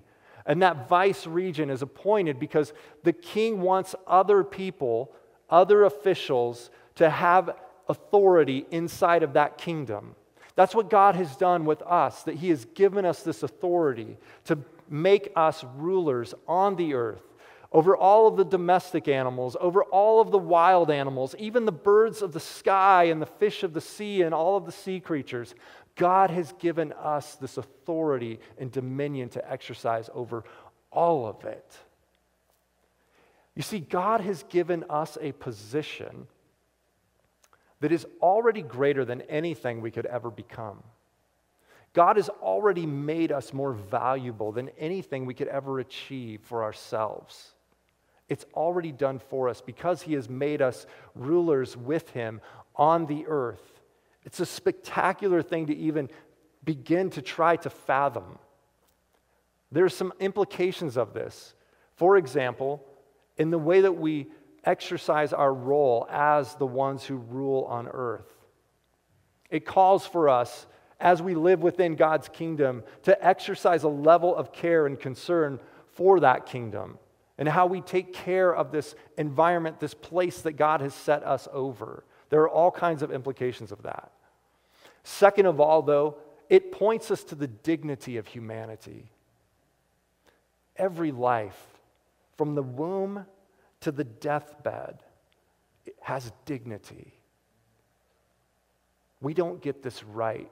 and 0.46 0.62
that 0.62 0.88
vice 0.88 1.26
regent 1.26 1.70
is 1.70 1.82
appointed 1.82 2.40
because 2.40 2.72
the 3.04 3.12
king 3.12 3.60
wants 3.60 3.94
other 4.06 4.42
people, 4.42 5.12
other 5.48 5.84
officials, 5.84 6.70
to 6.96 7.08
have 7.08 7.56
authority 7.88 8.66
inside 8.70 9.22
of 9.22 9.34
that 9.34 9.58
kingdom. 9.58 10.14
That's 10.56 10.74
what 10.74 10.90
God 10.90 11.14
has 11.14 11.36
done 11.36 11.64
with 11.64 11.82
us, 11.82 12.24
that 12.24 12.36
He 12.36 12.50
has 12.50 12.64
given 12.64 13.04
us 13.04 13.22
this 13.22 13.42
authority 13.42 14.16
to 14.44 14.58
make 14.90 15.32
us 15.36 15.64
rulers 15.76 16.34
on 16.46 16.76
the 16.76 16.94
earth 16.94 17.22
over 17.72 17.96
all 17.96 18.26
of 18.26 18.36
the 18.36 18.44
domestic 18.44 19.06
animals, 19.06 19.56
over 19.60 19.84
all 19.84 20.20
of 20.20 20.32
the 20.32 20.38
wild 20.38 20.90
animals, 20.90 21.36
even 21.38 21.64
the 21.64 21.72
birds 21.72 22.20
of 22.20 22.32
the 22.32 22.40
sky 22.40 23.04
and 23.04 23.22
the 23.22 23.26
fish 23.26 23.62
of 23.62 23.72
the 23.72 23.80
sea 23.80 24.22
and 24.22 24.34
all 24.34 24.56
of 24.56 24.66
the 24.66 24.72
sea 24.72 24.98
creatures. 24.98 25.54
God 25.94 26.30
has 26.30 26.52
given 26.58 26.92
us 26.94 27.36
this 27.36 27.58
authority 27.58 28.40
and 28.58 28.72
dominion 28.72 29.28
to 29.30 29.50
exercise 29.50 30.10
over 30.14 30.44
all 30.90 31.26
of 31.26 31.44
it. 31.44 31.78
You 33.54 33.62
see, 33.62 33.78
God 33.78 34.20
has 34.20 34.42
given 34.44 34.84
us 34.90 35.16
a 35.20 35.32
position 35.32 36.26
that 37.80 37.92
is 37.92 38.06
already 38.20 38.62
greater 38.62 39.04
than 39.04 39.20
anything 39.22 39.80
we 39.80 39.90
could 39.90 40.06
ever 40.06 40.30
become. 40.30 40.82
God 41.92 42.16
has 42.16 42.28
already 42.28 42.86
made 42.86 43.32
us 43.32 43.52
more 43.52 43.72
valuable 43.72 44.52
than 44.52 44.68
anything 44.78 45.26
we 45.26 45.34
could 45.34 45.48
ever 45.48 45.80
achieve 45.80 46.40
for 46.42 46.62
ourselves. 46.62 47.54
It's 48.28 48.44
already 48.54 48.92
done 48.92 49.18
for 49.18 49.48
us 49.48 49.60
because 49.60 50.02
He 50.02 50.14
has 50.14 50.28
made 50.28 50.62
us 50.62 50.86
rulers 51.14 51.76
with 51.76 52.10
Him 52.10 52.40
on 52.76 53.06
the 53.06 53.24
earth. 53.26 53.80
It's 54.24 54.38
a 54.38 54.46
spectacular 54.46 55.42
thing 55.42 55.66
to 55.66 55.76
even 55.76 56.08
begin 56.62 57.10
to 57.10 57.22
try 57.22 57.56
to 57.56 57.70
fathom. 57.70 58.38
There 59.72 59.84
are 59.84 59.88
some 59.88 60.12
implications 60.20 60.96
of 60.96 61.12
this. 61.12 61.54
For 61.96 62.16
example, 62.16 62.84
in 63.36 63.50
the 63.50 63.58
way 63.58 63.80
that 63.80 63.92
we 63.92 64.28
exercise 64.64 65.32
our 65.32 65.52
role 65.52 66.06
as 66.10 66.54
the 66.54 66.66
ones 66.66 67.04
who 67.04 67.16
rule 67.16 67.64
on 67.64 67.88
earth. 67.88 68.26
It 69.48 69.64
calls 69.64 70.06
for 70.06 70.28
us, 70.28 70.66
as 71.00 71.22
we 71.22 71.34
live 71.34 71.62
within 71.62 71.96
God's 71.96 72.28
kingdom, 72.28 72.82
to 73.04 73.26
exercise 73.26 73.82
a 73.82 73.88
level 73.88 74.34
of 74.36 74.52
care 74.52 74.86
and 74.86 75.00
concern 75.00 75.58
for 75.92 76.20
that 76.20 76.46
kingdom 76.46 76.98
and 77.38 77.48
how 77.48 77.66
we 77.66 77.80
take 77.80 78.12
care 78.12 78.54
of 78.54 78.70
this 78.70 78.94
environment, 79.16 79.80
this 79.80 79.94
place 79.94 80.42
that 80.42 80.52
God 80.52 80.82
has 80.82 80.94
set 80.94 81.24
us 81.24 81.48
over. 81.52 82.04
There 82.28 82.42
are 82.42 82.48
all 82.48 82.70
kinds 82.70 83.02
of 83.02 83.10
implications 83.10 83.72
of 83.72 83.82
that. 83.82 84.12
Second 85.04 85.46
of 85.46 85.58
all, 85.58 85.80
though, 85.80 86.18
it 86.50 86.70
points 86.70 87.10
us 87.10 87.24
to 87.24 87.34
the 87.34 87.46
dignity 87.46 88.18
of 88.18 88.26
humanity. 88.26 89.10
Every 90.76 91.12
life, 91.12 91.58
from 92.36 92.54
the 92.54 92.62
womb 92.62 93.24
to 93.80 93.90
the 93.90 94.04
deathbed, 94.04 94.98
has 96.02 96.30
dignity. 96.44 97.14
We 99.22 99.32
don't 99.32 99.62
get 99.62 99.82
this 99.82 100.04
right 100.04 100.50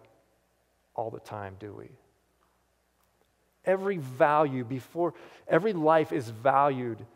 all 0.99 1.11
the 1.11 1.21
time, 1.21 1.55
do 1.61 1.73
we? 1.73 1.89
Every 3.65 3.99
value 3.99 4.65
before, 4.65 5.15
every 5.47 5.73
life 5.73 6.13
is 6.13 6.29
valued 6.29 7.07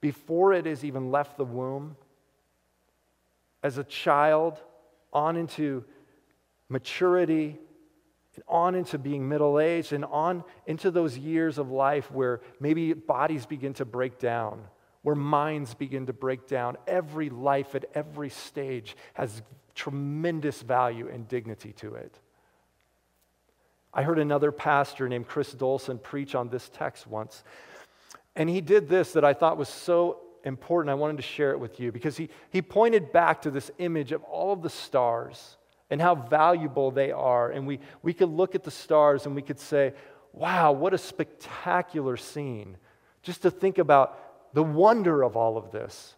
before 0.00 0.52
it 0.52 0.66
has 0.66 0.84
even 0.84 1.10
left 1.10 1.36
the 1.36 1.44
womb 1.44 1.96
as 3.62 3.76
a 3.76 3.84
child 3.84 4.62
on 5.12 5.36
into 5.36 5.84
maturity, 6.68 7.58
on 8.46 8.76
into 8.76 8.98
being 8.98 9.28
middle 9.28 9.58
aged, 9.58 9.92
and 9.92 10.04
on 10.04 10.44
into 10.66 10.92
those 10.92 11.18
years 11.18 11.58
of 11.58 11.70
life 11.72 12.12
where 12.12 12.40
maybe 12.60 12.92
bodies 12.92 13.46
begin 13.46 13.72
to 13.74 13.84
break 13.84 14.18
down, 14.20 14.62
where 15.02 15.16
minds 15.16 15.74
begin 15.74 16.06
to 16.06 16.12
break 16.12 16.46
down. 16.46 16.76
Every 16.86 17.30
life 17.30 17.74
at 17.74 17.86
every 17.94 18.30
stage 18.30 18.96
has 19.14 19.42
tremendous 19.74 20.62
value 20.62 21.08
and 21.08 21.26
dignity 21.26 21.72
to 21.72 21.94
it. 21.94 22.20
I 23.94 24.02
heard 24.02 24.18
another 24.18 24.50
pastor 24.50 25.08
named 25.08 25.28
Chris 25.28 25.54
Dolson 25.54 26.02
preach 26.02 26.34
on 26.34 26.48
this 26.48 26.68
text 26.68 27.06
once. 27.06 27.44
And 28.34 28.50
he 28.50 28.60
did 28.60 28.88
this 28.88 29.12
that 29.12 29.24
I 29.24 29.32
thought 29.32 29.56
was 29.56 29.68
so 29.68 30.20
important. 30.44 30.90
I 30.90 30.94
wanted 30.94 31.18
to 31.18 31.22
share 31.22 31.52
it 31.52 31.60
with 31.60 31.78
you 31.78 31.92
because 31.92 32.16
he, 32.16 32.28
he 32.50 32.60
pointed 32.60 33.12
back 33.12 33.42
to 33.42 33.50
this 33.50 33.70
image 33.78 34.10
of 34.10 34.22
all 34.24 34.52
of 34.52 34.62
the 34.62 34.70
stars 34.70 35.56
and 35.90 36.00
how 36.00 36.16
valuable 36.16 36.90
they 36.90 37.12
are. 37.12 37.50
And 37.50 37.66
we, 37.66 37.78
we 38.02 38.12
could 38.12 38.30
look 38.30 38.56
at 38.56 38.64
the 38.64 38.70
stars 38.70 39.26
and 39.26 39.34
we 39.34 39.42
could 39.42 39.60
say, 39.60 39.94
wow, 40.32 40.72
what 40.72 40.92
a 40.92 40.98
spectacular 40.98 42.16
scene. 42.16 42.76
Just 43.22 43.42
to 43.42 43.50
think 43.50 43.78
about 43.78 44.52
the 44.54 44.62
wonder 44.62 45.22
of 45.22 45.36
all 45.36 45.56
of 45.56 45.70
this. 45.70 46.14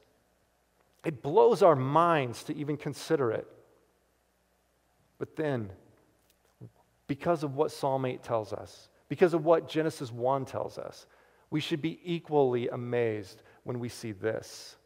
It 1.04 1.22
blows 1.22 1.62
our 1.62 1.76
minds 1.76 2.42
to 2.44 2.56
even 2.56 2.76
consider 2.76 3.30
it. 3.30 3.46
But 5.18 5.36
then, 5.36 5.70
because 7.06 7.42
of 7.42 7.54
what 7.54 7.70
Psalm 7.70 8.04
8 8.04 8.22
tells 8.22 8.52
us, 8.52 8.88
because 9.08 9.34
of 9.34 9.44
what 9.44 9.68
Genesis 9.68 10.10
1 10.10 10.44
tells 10.44 10.78
us, 10.78 11.06
we 11.50 11.60
should 11.60 11.80
be 11.80 12.00
equally 12.04 12.68
amazed 12.68 13.42
when 13.64 13.78
we 13.78 13.88
see 13.88 14.12
this 14.12 14.76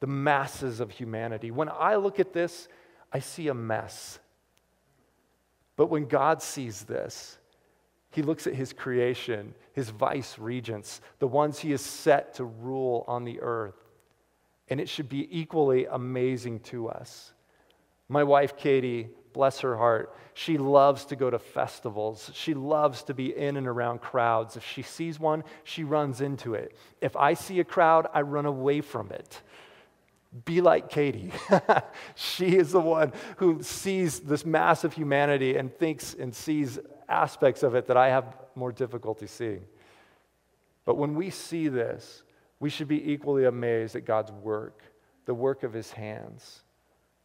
the 0.00 0.06
masses 0.08 0.80
of 0.80 0.90
humanity. 0.90 1.52
When 1.52 1.68
I 1.68 1.94
look 1.94 2.18
at 2.18 2.32
this, 2.32 2.66
I 3.12 3.20
see 3.20 3.46
a 3.46 3.54
mess. 3.54 4.18
But 5.76 5.90
when 5.90 6.06
God 6.06 6.42
sees 6.42 6.82
this, 6.82 7.38
he 8.10 8.20
looks 8.20 8.48
at 8.48 8.54
his 8.56 8.72
creation, 8.72 9.54
his 9.72 9.90
vice 9.90 10.40
regents, 10.40 11.00
the 11.20 11.28
ones 11.28 11.60
he 11.60 11.70
has 11.70 11.82
set 11.82 12.34
to 12.34 12.44
rule 12.44 13.04
on 13.06 13.22
the 13.22 13.40
earth. 13.42 13.76
And 14.68 14.80
it 14.80 14.88
should 14.88 15.08
be 15.08 15.28
equally 15.30 15.86
amazing 15.86 16.60
to 16.60 16.88
us. 16.88 17.32
My 18.08 18.24
wife, 18.24 18.56
Katie, 18.56 19.08
bless 19.32 19.60
her 19.60 19.76
heart, 19.76 20.14
she 20.34 20.56
loves 20.58 21.04
to 21.06 21.16
go 21.16 21.30
to 21.30 21.38
festivals. 21.38 22.30
She 22.34 22.54
loves 22.54 23.02
to 23.04 23.14
be 23.14 23.36
in 23.36 23.56
and 23.56 23.66
around 23.66 24.00
crowds. 24.00 24.56
If 24.56 24.64
she 24.66 24.82
sees 24.82 25.20
one, 25.20 25.44
she 25.64 25.84
runs 25.84 26.20
into 26.20 26.54
it. 26.54 26.76
If 27.00 27.16
I 27.16 27.34
see 27.34 27.60
a 27.60 27.64
crowd, 27.64 28.06
I 28.14 28.22
run 28.22 28.46
away 28.46 28.80
from 28.80 29.10
it. 29.10 29.42
Be 30.44 30.62
like 30.62 30.88
Katie. 30.88 31.32
she 32.14 32.56
is 32.56 32.72
the 32.72 32.80
one 32.80 33.12
who 33.36 33.62
sees 33.62 34.20
this 34.20 34.46
massive 34.46 34.94
humanity 34.94 35.56
and 35.56 35.76
thinks 35.76 36.14
and 36.14 36.34
sees 36.34 36.78
aspects 37.08 37.62
of 37.62 37.74
it 37.74 37.86
that 37.88 37.98
I 37.98 38.08
have 38.08 38.36
more 38.54 38.72
difficulty 38.72 39.26
seeing. 39.26 39.64
But 40.86 40.96
when 40.96 41.14
we 41.14 41.28
see 41.28 41.68
this, 41.68 42.22
we 42.58 42.70
should 42.70 42.88
be 42.88 43.12
equally 43.12 43.44
amazed 43.44 43.94
at 43.96 44.06
God's 44.06 44.32
work, 44.32 44.82
the 45.26 45.34
work 45.34 45.62
of 45.62 45.72
his 45.72 45.92
hands 45.92 46.62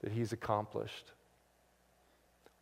that 0.01 0.11
he's 0.11 0.33
accomplished. 0.33 1.13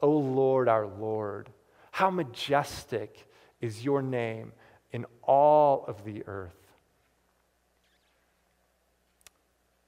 O 0.02 0.08
oh 0.08 0.18
Lord, 0.18 0.68
our 0.68 0.86
Lord, 0.86 1.50
how 1.92 2.10
majestic 2.10 3.28
is 3.62 3.84
your 3.84 4.02
name 4.02 4.52
in 4.92 5.06
all 5.24 5.86
of 5.88 6.04
the 6.06 6.24
earth. 6.28 6.56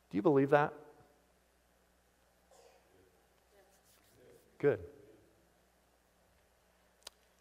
Do 0.10 0.18
you 0.18 0.22
believe 0.22 0.50
that? 0.52 0.74
Good. 4.58 4.80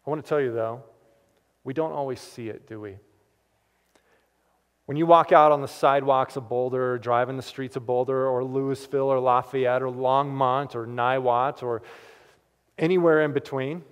I 0.05 0.09
want 0.09 0.23
to 0.23 0.29
tell 0.29 0.39
you, 0.39 0.53
though, 0.53 0.83
we 1.63 1.73
don't 1.73 1.91
always 1.91 2.19
see 2.19 2.49
it, 2.49 2.67
do 2.67 2.79
we? 2.79 2.97
When 4.85 4.95
you 4.95 5.05
walk 5.05 5.33
out 5.33 5.51
on 5.51 5.61
the 5.61 5.67
sidewalks 5.67 6.37
of 6.37 6.47
Boulder, 6.47 6.93
or 6.93 6.97
drive 6.97 7.27
in 7.27 7.35
the 7.35 7.43
streets 7.43 7.75
of 7.75 7.85
Boulder, 7.85 8.27
or 8.27 8.43
Louisville, 8.43 9.11
or 9.11 9.19
Lafayette, 9.19 9.81
or 9.81 9.89
Longmont, 9.89 10.75
or 10.75 10.85
Niwot, 10.87 11.63
or 11.63 11.81
anywhere 12.77 13.23
in 13.23 13.33
between, 13.33 13.83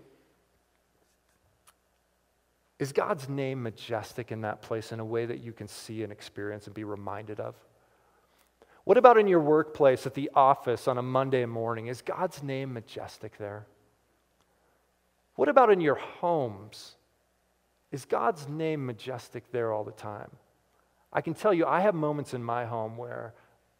is 2.77 2.91
God's 2.91 3.29
name 3.29 3.63
majestic 3.63 4.31
in 4.31 4.41
that 4.41 4.61
place 4.61 4.91
in 4.91 4.99
a 4.99 5.05
way 5.05 5.25
that 5.25 5.39
you 5.39 5.53
can 5.53 5.67
see 5.67 6.03
and 6.03 6.11
experience 6.11 6.65
and 6.65 6.75
be 6.75 6.83
reminded 6.83 7.39
of? 7.39 7.55
What 8.83 8.97
about 8.97 9.17
in 9.17 9.27
your 9.27 9.39
workplace, 9.39 10.05
at 10.05 10.13
the 10.13 10.29
office 10.35 10.87
on 10.87 10.97
a 10.97 11.01
Monday 11.01 11.45
morning? 11.45 11.87
Is 11.87 12.01
God's 12.01 12.43
name 12.43 12.73
majestic 12.73 13.37
there? 13.37 13.65
What 15.35 15.49
about 15.49 15.71
in 15.71 15.81
your 15.81 15.95
homes? 15.95 16.95
Is 17.91 18.05
God's 18.05 18.47
name 18.47 18.85
majestic 18.85 19.51
there 19.51 19.71
all 19.71 19.83
the 19.83 19.91
time? 19.91 20.29
I 21.11 21.21
can 21.21 21.33
tell 21.33 21.53
you, 21.53 21.65
I 21.65 21.79
have 21.79 21.95
moments 21.95 22.33
in 22.33 22.43
my 22.43 22.65
home 22.65 22.97
where 22.97 23.33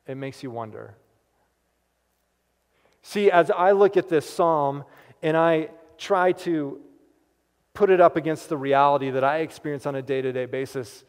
it 0.08 0.16
makes 0.16 0.42
you 0.42 0.52
wonder. 0.52 0.96
See, 3.08 3.30
as 3.30 3.52
I 3.52 3.70
look 3.74 3.98
at 3.98 4.10
this 4.10 4.28
psalm 4.28 4.84
and 5.22 5.38
I 5.38 5.70
try 5.96 6.32
to 6.32 6.82
put 7.76 7.92
it 7.92 8.02
up 8.02 8.16
against 8.16 8.50
the 8.50 8.58
reality 8.58 9.12
that 9.12 9.24
I 9.24 9.42
experience 9.42 9.86
on 9.86 9.94
a 9.94 10.02
day 10.02 10.24
to 10.24 10.34
day 10.34 10.48
basis, 10.48 11.04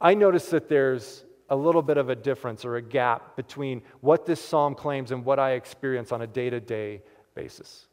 I 0.00 0.14
notice 0.14 0.48
that 0.48 0.70
there's 0.70 1.22
a 1.50 1.54
little 1.54 1.82
bit 1.82 1.98
of 1.98 2.08
a 2.08 2.16
difference 2.16 2.64
or 2.64 2.76
a 2.76 2.82
gap 2.82 3.36
between 3.36 3.82
what 4.00 4.24
this 4.24 4.40
psalm 4.40 4.74
claims 4.74 5.10
and 5.10 5.22
what 5.22 5.38
I 5.38 5.50
experience 5.52 6.12
on 6.12 6.22
a 6.22 6.26
day 6.26 6.48
to 6.48 6.60
day 6.60 7.02
basis. 7.34 7.88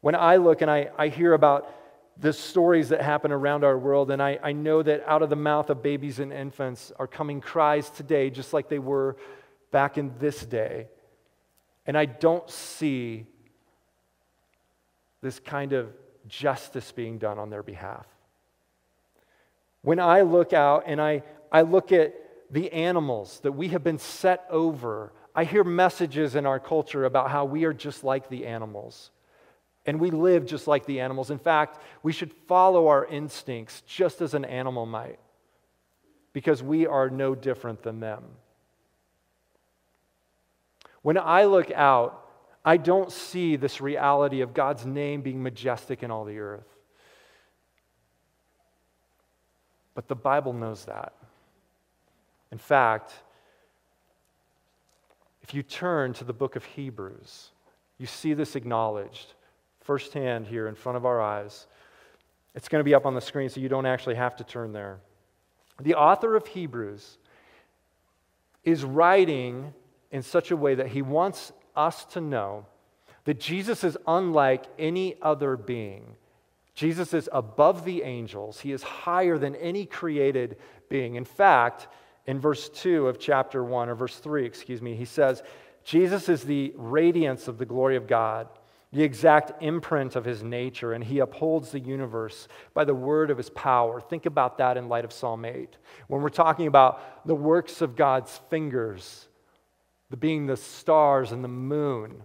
When 0.00 0.14
I 0.14 0.36
look 0.36 0.62
and 0.62 0.70
I, 0.70 0.90
I 0.96 1.08
hear 1.08 1.32
about 1.32 1.74
the 2.16 2.32
stories 2.32 2.90
that 2.90 3.02
happen 3.02 3.32
around 3.32 3.64
our 3.64 3.76
world, 3.76 4.12
and 4.12 4.22
I, 4.22 4.38
I 4.40 4.52
know 4.52 4.80
that 4.84 5.02
out 5.08 5.22
of 5.22 5.28
the 5.28 5.34
mouth 5.34 5.70
of 5.70 5.82
babies 5.82 6.20
and 6.20 6.32
infants 6.32 6.92
are 7.00 7.08
coming 7.08 7.40
cries 7.40 7.90
today, 7.90 8.30
just 8.30 8.52
like 8.52 8.68
they 8.68 8.78
were 8.78 9.16
back 9.72 9.98
in 9.98 10.12
this 10.20 10.46
day. 10.46 10.86
And 11.86 11.96
I 11.96 12.04
don't 12.04 12.48
see 12.48 13.26
this 15.22 15.38
kind 15.38 15.72
of 15.72 15.92
justice 16.28 16.92
being 16.92 17.18
done 17.18 17.38
on 17.38 17.50
their 17.50 17.62
behalf. 17.62 18.06
When 19.82 19.98
I 19.98 20.22
look 20.22 20.52
out 20.52 20.84
and 20.86 21.00
I, 21.00 21.22
I 21.50 21.62
look 21.62 21.92
at 21.92 22.14
the 22.50 22.72
animals 22.72 23.40
that 23.40 23.52
we 23.52 23.68
have 23.68 23.82
been 23.82 23.98
set 23.98 24.44
over, 24.50 25.12
I 25.34 25.44
hear 25.44 25.64
messages 25.64 26.34
in 26.34 26.46
our 26.46 26.60
culture 26.60 27.04
about 27.04 27.30
how 27.30 27.44
we 27.44 27.64
are 27.64 27.72
just 27.72 28.04
like 28.04 28.28
the 28.28 28.46
animals. 28.46 29.10
And 29.86 29.98
we 29.98 30.10
live 30.10 30.44
just 30.44 30.66
like 30.66 30.84
the 30.84 31.00
animals. 31.00 31.30
In 31.30 31.38
fact, 31.38 31.78
we 32.02 32.12
should 32.12 32.32
follow 32.46 32.88
our 32.88 33.06
instincts 33.06 33.82
just 33.86 34.20
as 34.20 34.34
an 34.34 34.44
animal 34.44 34.84
might, 34.84 35.18
because 36.32 36.62
we 36.62 36.86
are 36.86 37.08
no 37.08 37.34
different 37.34 37.82
than 37.82 38.00
them. 38.00 38.24
When 41.02 41.18
I 41.18 41.44
look 41.44 41.70
out, 41.70 42.26
I 42.64 42.76
don't 42.76 43.10
see 43.10 43.56
this 43.56 43.80
reality 43.80 44.42
of 44.42 44.52
God's 44.52 44.84
name 44.84 45.22
being 45.22 45.42
majestic 45.42 46.02
in 46.02 46.10
all 46.10 46.24
the 46.24 46.38
earth. 46.38 46.66
But 49.94 50.08
the 50.08 50.14
Bible 50.14 50.52
knows 50.52 50.84
that. 50.84 51.14
In 52.52 52.58
fact, 52.58 53.12
if 55.42 55.54
you 55.54 55.62
turn 55.62 56.12
to 56.14 56.24
the 56.24 56.32
book 56.32 56.56
of 56.56 56.64
Hebrews, 56.64 57.50
you 57.98 58.06
see 58.06 58.34
this 58.34 58.56
acknowledged 58.56 59.34
firsthand 59.80 60.46
here 60.46 60.68
in 60.68 60.74
front 60.74 60.96
of 60.96 61.06
our 61.06 61.20
eyes. 61.20 61.66
It's 62.54 62.68
going 62.68 62.80
to 62.80 62.84
be 62.84 62.94
up 62.94 63.06
on 63.06 63.14
the 63.14 63.20
screen, 63.20 63.48
so 63.48 63.60
you 63.60 63.68
don't 63.68 63.86
actually 63.86 64.16
have 64.16 64.36
to 64.36 64.44
turn 64.44 64.72
there. 64.72 64.98
The 65.80 65.94
author 65.94 66.36
of 66.36 66.46
Hebrews 66.46 67.18
is 68.64 68.84
writing 68.84 69.72
in 70.10 70.22
such 70.22 70.50
a 70.50 70.56
way 70.56 70.74
that 70.74 70.88
he 70.88 71.02
wants 71.02 71.52
us 71.76 72.04
to 72.04 72.20
know 72.20 72.66
that 73.24 73.40
Jesus 73.40 73.84
is 73.84 73.96
unlike 74.06 74.64
any 74.78 75.16
other 75.22 75.56
being. 75.56 76.16
Jesus 76.74 77.12
is 77.12 77.28
above 77.32 77.84
the 77.84 78.02
angels, 78.02 78.60
he 78.60 78.72
is 78.72 78.82
higher 78.82 79.38
than 79.38 79.54
any 79.56 79.84
created 79.84 80.56
being. 80.88 81.16
In 81.16 81.24
fact, 81.24 81.88
in 82.26 82.38
verse 82.38 82.68
2 82.68 83.06
of 83.06 83.18
chapter 83.18 83.62
1, 83.62 83.88
or 83.88 83.94
verse 83.94 84.16
3, 84.16 84.46
excuse 84.46 84.80
me, 84.80 84.94
he 84.94 85.04
says, 85.04 85.42
Jesus 85.84 86.28
is 86.28 86.42
the 86.42 86.72
radiance 86.76 87.48
of 87.48 87.58
the 87.58 87.66
glory 87.66 87.96
of 87.96 88.06
God 88.06 88.48
the 88.92 89.02
exact 89.04 89.62
imprint 89.62 90.16
of 90.16 90.24
his 90.24 90.42
nature, 90.42 90.92
and 90.92 91.04
he 91.04 91.20
upholds 91.20 91.70
the 91.70 91.78
universe 91.78 92.48
by 92.74 92.84
the 92.84 92.94
word 92.94 93.30
of 93.30 93.36
his 93.36 93.50
power. 93.50 94.00
Think 94.00 94.26
about 94.26 94.58
that 94.58 94.76
in 94.76 94.88
light 94.88 95.04
of 95.04 95.12
Psalm 95.12 95.44
8. 95.44 95.76
When 96.08 96.22
we're 96.22 96.28
talking 96.28 96.66
about 96.66 97.24
the 97.26 97.34
works 97.34 97.82
of 97.82 97.94
God's 97.94 98.40
fingers, 98.50 99.28
the 100.10 100.16
being 100.16 100.46
the 100.46 100.56
stars 100.56 101.32
and 101.32 101.42
the 101.42 101.48
moon, 101.48 102.22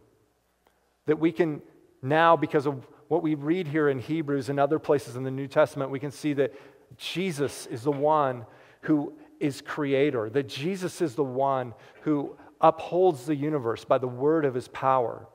that 1.05 1.19
we 1.19 1.31
can 1.31 1.61
now, 2.01 2.35
because 2.35 2.65
of 2.65 2.87
what 3.07 3.21
we 3.21 3.35
read 3.35 3.67
here 3.67 3.89
in 3.89 3.99
Hebrews 3.99 4.49
and 4.49 4.59
other 4.59 4.79
places 4.79 5.15
in 5.15 5.23
the 5.23 5.31
New 5.31 5.47
Testament, 5.47 5.91
we 5.91 5.99
can 5.99 6.11
see 6.11 6.33
that 6.33 6.53
Jesus 6.97 7.67
is 7.67 7.83
the 7.83 7.91
one 7.91 8.45
who 8.81 9.13
is 9.39 9.61
creator, 9.61 10.29
that 10.29 10.47
Jesus 10.47 11.01
is 11.01 11.15
the 11.15 11.23
one 11.23 11.73
who 12.01 12.35
upholds 12.61 13.25
the 13.25 13.35
universe 13.35 13.85
by 13.85 13.97
the 13.97 14.07
word 14.07 14.45
of 14.45 14.53
his 14.53 14.67
power. 14.69 15.27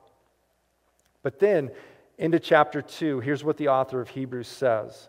But 1.23 1.39
then 1.39 1.71
into 2.17 2.39
chapter 2.39 2.81
2, 2.81 3.19
here's 3.19 3.43
what 3.43 3.57
the 3.57 3.69
author 3.69 4.01
of 4.01 4.09
Hebrews 4.09 4.47
says. 4.47 5.07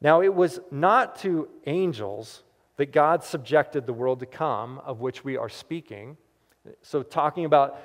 Now, 0.00 0.20
it 0.20 0.34
was 0.34 0.60
not 0.70 1.16
to 1.20 1.48
angels 1.66 2.42
that 2.76 2.92
God 2.92 3.22
subjected 3.22 3.86
the 3.86 3.92
world 3.92 4.20
to 4.20 4.26
come, 4.26 4.78
of 4.80 5.00
which 5.00 5.24
we 5.24 5.36
are 5.36 5.48
speaking. 5.48 6.16
So, 6.82 7.02
talking 7.02 7.44
about 7.44 7.78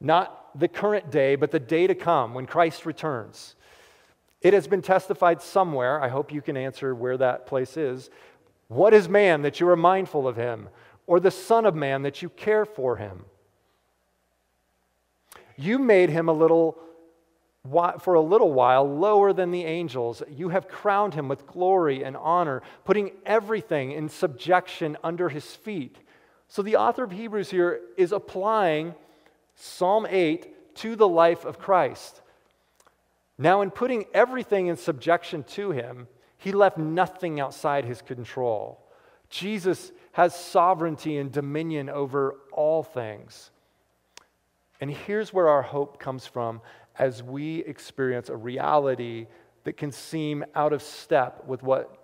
not 0.00 0.58
the 0.58 0.68
current 0.68 1.10
day, 1.10 1.36
but 1.36 1.50
the 1.50 1.60
day 1.60 1.86
to 1.86 1.94
come 1.94 2.34
when 2.34 2.46
Christ 2.46 2.86
returns. 2.86 3.54
It 4.40 4.54
has 4.54 4.66
been 4.66 4.82
testified 4.82 5.42
somewhere. 5.42 6.00
I 6.00 6.08
hope 6.08 6.32
you 6.32 6.40
can 6.40 6.56
answer 6.56 6.94
where 6.94 7.16
that 7.18 7.46
place 7.46 7.76
is. 7.76 8.08
What 8.68 8.94
is 8.94 9.08
man 9.08 9.42
that 9.42 9.60
you 9.60 9.68
are 9.68 9.76
mindful 9.76 10.26
of 10.26 10.36
him, 10.36 10.68
or 11.06 11.20
the 11.20 11.30
Son 11.30 11.66
of 11.66 11.74
Man 11.74 12.02
that 12.02 12.22
you 12.22 12.28
care 12.30 12.64
for 12.64 12.96
him? 12.96 13.24
You 15.56 15.78
made 15.78 16.08
him 16.08 16.28
a 16.28 16.32
little 16.32 16.78
for 18.00 18.14
a 18.14 18.20
little 18.22 18.52
while 18.52 18.88
lower 18.88 19.34
than 19.34 19.50
the 19.50 19.64
angels. 19.64 20.22
You 20.30 20.48
have 20.48 20.66
crowned 20.66 21.12
him 21.12 21.28
with 21.28 21.46
glory 21.46 22.02
and 22.02 22.16
honor, 22.16 22.62
putting 22.86 23.10
everything 23.26 23.92
in 23.92 24.08
subjection 24.08 24.96
under 25.04 25.28
his 25.28 25.54
feet. 25.54 25.98
So 26.50 26.62
the 26.62 26.76
author 26.76 27.04
of 27.04 27.12
Hebrews 27.12 27.48
here 27.48 27.80
is 27.96 28.10
applying 28.10 28.94
Psalm 29.54 30.04
8 30.08 30.74
to 30.76 30.96
the 30.96 31.08
life 31.08 31.44
of 31.44 31.60
Christ. 31.60 32.20
Now, 33.38 33.62
in 33.62 33.70
putting 33.70 34.04
everything 34.12 34.66
in 34.66 34.76
subjection 34.76 35.44
to 35.44 35.70
him, 35.70 36.08
he 36.38 36.50
left 36.50 36.76
nothing 36.76 37.38
outside 37.38 37.84
his 37.84 38.02
control. 38.02 38.84
Jesus 39.30 39.92
has 40.12 40.34
sovereignty 40.34 41.18
and 41.18 41.30
dominion 41.30 41.88
over 41.88 42.34
all 42.52 42.82
things. 42.82 43.52
And 44.80 44.90
here's 44.90 45.32
where 45.32 45.48
our 45.48 45.62
hope 45.62 46.00
comes 46.00 46.26
from 46.26 46.62
as 46.98 47.22
we 47.22 47.60
experience 47.60 48.28
a 48.28 48.36
reality 48.36 49.28
that 49.62 49.76
can 49.76 49.92
seem 49.92 50.44
out 50.56 50.72
of 50.72 50.82
step 50.82 51.44
with 51.46 51.62
what 51.62 51.96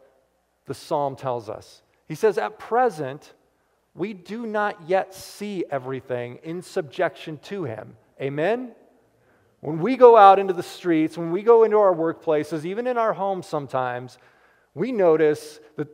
the 0.66 0.74
psalm 0.74 1.16
tells 1.16 1.48
us. 1.48 1.82
He 2.06 2.14
says, 2.14 2.38
At 2.38 2.60
present, 2.60 3.34
we 3.96 4.12
do 4.12 4.46
not 4.46 4.88
yet 4.88 5.14
see 5.14 5.64
everything 5.70 6.38
in 6.42 6.62
subjection 6.62 7.38
to 7.44 7.64
him. 7.64 7.96
Amen? 8.20 8.72
When 9.60 9.78
we 9.78 9.96
go 9.96 10.16
out 10.16 10.38
into 10.38 10.52
the 10.52 10.62
streets, 10.62 11.16
when 11.16 11.32
we 11.32 11.42
go 11.42 11.64
into 11.64 11.78
our 11.78 11.94
workplaces, 11.94 12.64
even 12.64 12.86
in 12.86 12.98
our 12.98 13.14
homes 13.14 13.46
sometimes, 13.46 14.18
we 14.74 14.92
notice 14.92 15.60
that 15.76 15.88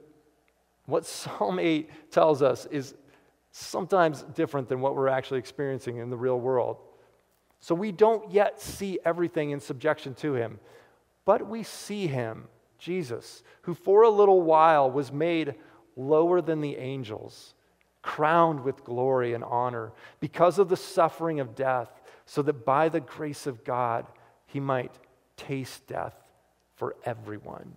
what 0.86 1.06
Psalm 1.06 1.58
8 1.58 2.10
tells 2.10 2.42
us 2.42 2.66
is 2.66 2.94
sometimes 3.52 4.24
different 4.34 4.68
than 4.68 4.80
what 4.80 4.96
we're 4.96 5.08
actually 5.08 5.38
experiencing 5.38 5.98
in 5.98 6.10
the 6.10 6.16
real 6.16 6.40
world. 6.40 6.78
So 7.60 7.74
we 7.74 7.92
don't 7.92 8.28
yet 8.32 8.60
see 8.60 8.98
everything 9.04 9.50
in 9.50 9.60
subjection 9.60 10.14
to 10.16 10.34
him, 10.34 10.58
but 11.24 11.46
we 11.46 11.62
see 11.62 12.08
him, 12.08 12.48
Jesus, 12.78 13.44
who 13.62 13.74
for 13.74 14.02
a 14.02 14.10
little 14.10 14.42
while 14.42 14.90
was 14.90 15.12
made 15.12 15.54
lower 15.94 16.40
than 16.40 16.60
the 16.60 16.76
angels, 16.76 17.54
crowned 18.02 18.64
with 18.64 18.84
glory 18.84 19.32
and 19.32 19.44
honor 19.44 19.92
because 20.20 20.58
of 20.58 20.68
the 20.68 20.76
suffering 20.76 21.40
of 21.40 21.54
death, 21.54 21.88
so 22.26 22.42
that 22.42 22.64
by 22.64 22.88
the 22.88 23.00
grace 23.00 23.46
of 23.46 23.64
God 23.64 24.06
he 24.46 24.60
might 24.60 24.92
taste 25.36 25.86
death 25.86 26.14
for 26.76 26.96
everyone. 27.04 27.72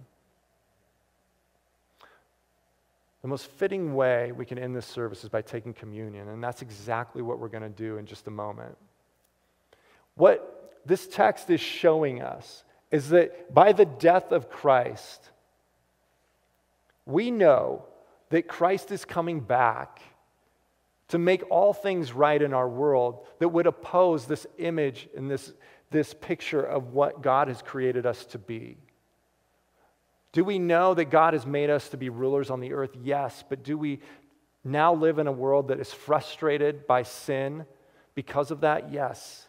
The 3.22 3.30
most 3.30 3.50
fitting 3.52 3.96
way 3.96 4.32
we 4.32 4.46
can 4.46 4.60
end 4.60 4.76
this 4.76 4.86
service 4.86 5.24
is 5.24 5.30
by 5.30 5.42
taking 5.42 5.74
communion, 5.74 6.28
and 6.28 6.44
that's 6.44 6.62
exactly 6.62 7.24
what 7.24 7.40
we're 7.40 7.48
going 7.48 7.64
to 7.64 7.70
do 7.70 7.98
in 7.98 8.06
just 8.06 8.28
a 8.28 8.32
moment. 8.32 8.78
What 10.16 10.80
this 10.86 11.08
text 11.08 11.50
is 11.50 11.60
showing 11.60 12.22
us 12.22 12.64
is 12.92 13.10
that 13.10 13.54
by 13.54 13.74
the 13.74 13.86
death 13.86 14.32
of 14.32 14.50
Christ, 14.50 15.32
we 17.06 17.32
know 17.32 17.86
that 18.30 18.48
Christ 18.48 18.92
is 18.92 19.06
coming 19.06 19.40
back 19.40 20.02
to 21.10 21.18
make 21.18 21.44
all 21.50 21.74
things 21.74 22.14
right 22.14 22.42
in 22.42 22.54
our 22.54 22.68
world 22.68 23.26
that 23.40 23.50
would 23.50 23.68
oppose 23.68 24.26
this 24.26 24.48
image 24.58 25.08
and 25.16 25.30
this, 25.30 25.54
this 25.92 26.14
picture 26.14 26.62
of 26.62 26.94
what 26.94 27.22
God 27.22 27.48
has 27.48 27.62
created 27.62 28.06
us 28.06 28.26
to 28.28 28.40
be. 28.40 28.78
Do 30.32 30.44
we 30.44 30.60
know 30.60 30.94
that 30.94 31.06
God 31.06 31.34
has 31.34 31.46
made 31.46 31.70
us 31.70 31.90
to 31.90 31.98
be 31.98 32.10
rulers 32.10 32.50
on 32.50 32.60
the 32.60 32.74
earth? 32.74 32.92
Yes. 33.02 33.44
But 33.48 33.64
do 33.64 33.78
we 33.78 34.00
now 34.64 34.94
live 34.94 35.20
in 35.20 35.28
a 35.28 35.32
world 35.32 35.70
that 35.70 35.80
is 35.80 35.94
frustrated 35.94 36.88
by 36.88 37.04
sin 37.04 37.66
because 38.16 38.52
of 38.52 38.62
that? 38.62 38.92
Yes. 38.92 39.48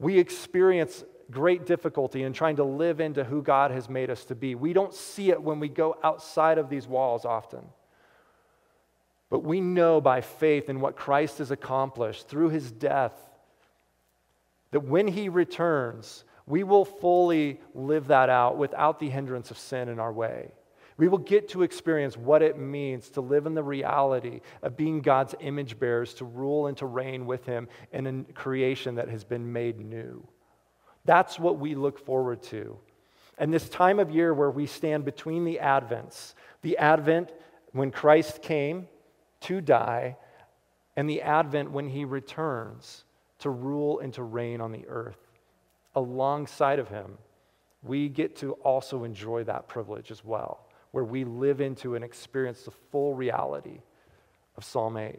We 0.00 0.18
experience 0.18 1.04
great 1.30 1.66
difficulty 1.66 2.22
in 2.22 2.32
trying 2.32 2.56
to 2.56 2.64
live 2.64 3.00
into 3.00 3.22
who 3.22 3.42
God 3.42 3.70
has 3.70 3.88
made 3.88 4.10
us 4.10 4.24
to 4.24 4.34
be. 4.34 4.54
We 4.54 4.72
don't 4.72 4.94
see 4.94 5.30
it 5.30 5.40
when 5.40 5.60
we 5.60 5.68
go 5.68 5.96
outside 6.02 6.58
of 6.58 6.68
these 6.68 6.88
walls 6.88 7.24
often. 7.24 7.64
But 9.30 9.44
we 9.44 9.60
know 9.60 10.00
by 10.00 10.20
faith 10.20 10.68
in 10.68 10.80
what 10.80 10.96
Christ 10.96 11.38
has 11.38 11.52
accomplished 11.52 12.28
through 12.28 12.50
his 12.50 12.70
death 12.70 13.14
that 14.72 14.80
when 14.80 15.08
he 15.08 15.28
returns, 15.28 16.24
we 16.46 16.64
will 16.64 16.84
fully 16.84 17.60
live 17.74 18.08
that 18.08 18.28
out 18.28 18.58
without 18.58 18.98
the 18.98 19.08
hindrance 19.08 19.50
of 19.50 19.58
sin 19.58 19.88
in 19.88 19.98
our 19.98 20.12
way. 20.12 20.50
We 20.96 21.08
will 21.08 21.18
get 21.18 21.48
to 21.50 21.62
experience 21.62 22.16
what 22.16 22.42
it 22.42 22.58
means 22.58 23.08
to 23.10 23.20
live 23.20 23.46
in 23.46 23.54
the 23.54 23.62
reality 23.62 24.40
of 24.62 24.76
being 24.76 25.00
God's 25.00 25.34
image 25.40 25.78
bearers, 25.78 26.12
to 26.14 26.24
rule 26.24 26.66
and 26.66 26.76
to 26.76 26.86
reign 26.86 27.24
with 27.24 27.46
Him 27.46 27.68
in 27.92 28.06
a 28.06 28.32
creation 28.34 28.96
that 28.96 29.08
has 29.08 29.24
been 29.24 29.50
made 29.50 29.80
new. 29.80 30.26
That's 31.06 31.38
what 31.38 31.58
we 31.58 31.74
look 31.74 31.98
forward 31.98 32.42
to. 32.44 32.78
And 33.38 33.54
this 33.54 33.68
time 33.70 33.98
of 33.98 34.10
year 34.10 34.34
where 34.34 34.50
we 34.50 34.66
stand 34.66 35.06
between 35.06 35.44
the 35.44 35.60
Advents, 35.62 36.34
the 36.60 36.76
Advent 36.76 37.32
when 37.72 37.90
Christ 37.90 38.42
came 38.42 38.86
to 39.40 39.60
die, 39.60 40.16
and 40.96 41.08
the 41.08 41.22
Advent 41.22 41.70
when 41.70 41.88
He 41.88 42.04
returns 42.04 43.04
to 43.38 43.50
rule 43.50 44.00
and 44.00 44.12
to 44.14 44.22
reign 44.22 44.60
on 44.60 44.72
the 44.72 44.86
earth 44.86 45.30
alongside 45.94 46.78
of 46.78 46.88
him, 46.88 47.18
we 47.82 48.08
get 48.08 48.36
to 48.36 48.52
also 48.52 49.04
enjoy 49.04 49.44
that 49.44 49.66
privilege 49.66 50.10
as 50.10 50.24
well, 50.24 50.66
where 50.92 51.04
we 51.04 51.24
live 51.24 51.60
into 51.60 51.94
and 51.94 52.04
experience 52.04 52.62
the 52.62 52.70
full 52.70 53.14
reality 53.14 53.80
of 54.56 54.64
Psalm 54.64 54.96
8. 54.96 55.18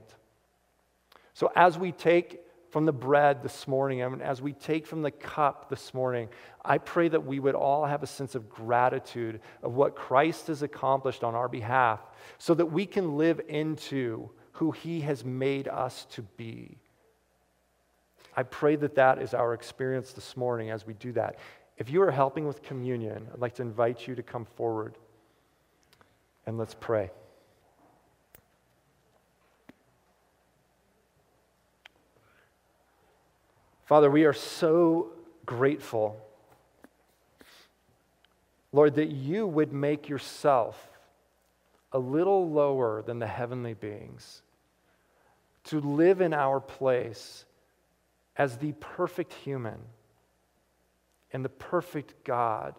So, 1.34 1.52
as 1.56 1.78
we 1.78 1.92
take 1.92 2.42
from 2.72 2.86
the 2.86 2.94
bread 2.94 3.44
this 3.44 3.68
morning, 3.68 4.02
and 4.02 4.22
as 4.22 4.42
we 4.42 4.54
take 4.54 4.88
from 4.88 5.02
the 5.02 5.12
cup 5.12 5.70
this 5.70 5.94
morning, 5.94 6.30
I 6.64 6.78
pray 6.78 7.10
that 7.10 7.26
we 7.26 7.40
would 7.40 7.54
all 7.54 7.86
have 7.86 8.02
a 8.02 8.08
sense 8.08 8.34
of 8.34 8.50
gratitude 8.50 9.42
of 9.62 9.74
what 9.74 9.96
Christ 9.96 10.48
has 10.48 10.64
accomplished 10.64 11.24
on 11.24 11.36
our 11.36 11.50
behalf 11.50 12.00
so 12.38 12.54
that 12.54 12.68
we 12.68 12.86
can 12.86 13.18
live 13.18 13.42
into 13.50 14.32
who 14.54 14.72
he 14.72 15.02
has 15.02 15.26
made 15.26 15.68
us 15.68 16.06
to 16.12 16.22
be. 16.22 16.78
I 18.38 18.44
pray 18.44 18.78
that 18.78 18.96
that 18.96 19.22
is 19.22 19.34
our 19.34 19.54
experience 19.54 20.14
this 20.14 20.38
morning 20.38 20.70
as 20.70 20.88
we 20.88 20.94
do 20.94 21.12
that. 21.12 21.40
If 21.78 21.90
you 21.90 22.02
are 22.04 22.12
helping 22.12 22.48
with 22.48 22.64
communion, 22.64 23.28
I'd 23.34 23.42
like 23.42 23.56
to 23.56 23.64
invite 23.64 24.08
you 24.08 24.16
to 24.16 24.24
come 24.24 24.46
forward 24.46 24.98
and 26.46 26.58
let's 26.58 26.76
pray. 26.80 27.12
Father, 33.92 34.10
we 34.10 34.24
are 34.24 34.32
so 34.32 35.10
grateful, 35.46 36.16
Lord, 38.72 38.96
that 38.96 39.10
you 39.10 39.46
would 39.46 39.74
make 39.74 40.08
yourself 40.08 40.88
a 41.92 42.00
little 42.00 42.50
lower 42.50 43.02
than 43.02 43.20
the 43.20 43.28
heavenly 43.28 43.74
beings 43.74 44.44
to 45.66 45.82
live 45.82 46.22
in 46.22 46.34
our 46.34 46.62
place 46.62 47.44
as 48.38 48.56
the 48.60 48.72
perfect 48.80 49.34
human 49.34 49.80
and 51.34 51.44
the 51.44 51.50
perfect 51.50 52.14
God 52.24 52.76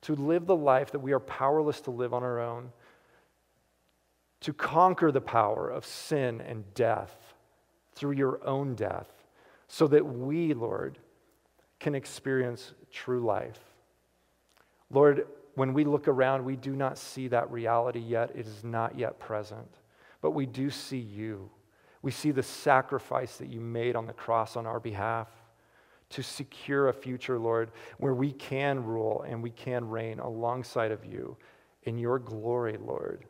to 0.00 0.14
live 0.14 0.46
the 0.46 0.56
life 0.56 0.92
that 0.92 1.00
we 1.00 1.12
are 1.12 1.20
powerless 1.20 1.82
to 1.82 1.90
live 1.90 2.14
on 2.14 2.22
our 2.22 2.40
own, 2.40 2.72
to 4.40 4.54
conquer 4.54 5.12
the 5.12 5.20
power 5.20 5.68
of 5.68 5.84
sin 5.84 6.40
and 6.40 6.64
death 6.72 7.34
through 7.92 8.12
your 8.12 8.42
own 8.42 8.74
death, 8.74 9.19
so 9.72 9.86
that 9.86 10.04
we, 10.04 10.52
Lord, 10.52 10.98
can 11.78 11.94
experience 11.94 12.74
true 12.90 13.24
life. 13.24 13.60
Lord, 14.90 15.28
when 15.54 15.72
we 15.72 15.84
look 15.84 16.08
around, 16.08 16.44
we 16.44 16.56
do 16.56 16.74
not 16.74 16.98
see 16.98 17.28
that 17.28 17.48
reality 17.52 18.00
yet. 18.00 18.32
It 18.34 18.48
is 18.48 18.64
not 18.64 18.98
yet 18.98 19.20
present. 19.20 19.68
But 20.20 20.32
we 20.32 20.44
do 20.44 20.70
see 20.70 20.98
you. 20.98 21.50
We 22.02 22.10
see 22.10 22.32
the 22.32 22.42
sacrifice 22.42 23.36
that 23.36 23.46
you 23.46 23.60
made 23.60 23.94
on 23.94 24.06
the 24.06 24.12
cross 24.12 24.56
on 24.56 24.66
our 24.66 24.80
behalf 24.80 25.28
to 26.10 26.22
secure 26.22 26.88
a 26.88 26.92
future, 26.92 27.38
Lord, 27.38 27.70
where 27.98 28.14
we 28.14 28.32
can 28.32 28.82
rule 28.82 29.24
and 29.26 29.40
we 29.40 29.50
can 29.50 29.88
reign 29.88 30.18
alongside 30.18 30.90
of 30.90 31.04
you 31.04 31.36
in 31.84 31.96
your 31.96 32.18
glory, 32.18 32.76
Lord. 32.76 33.24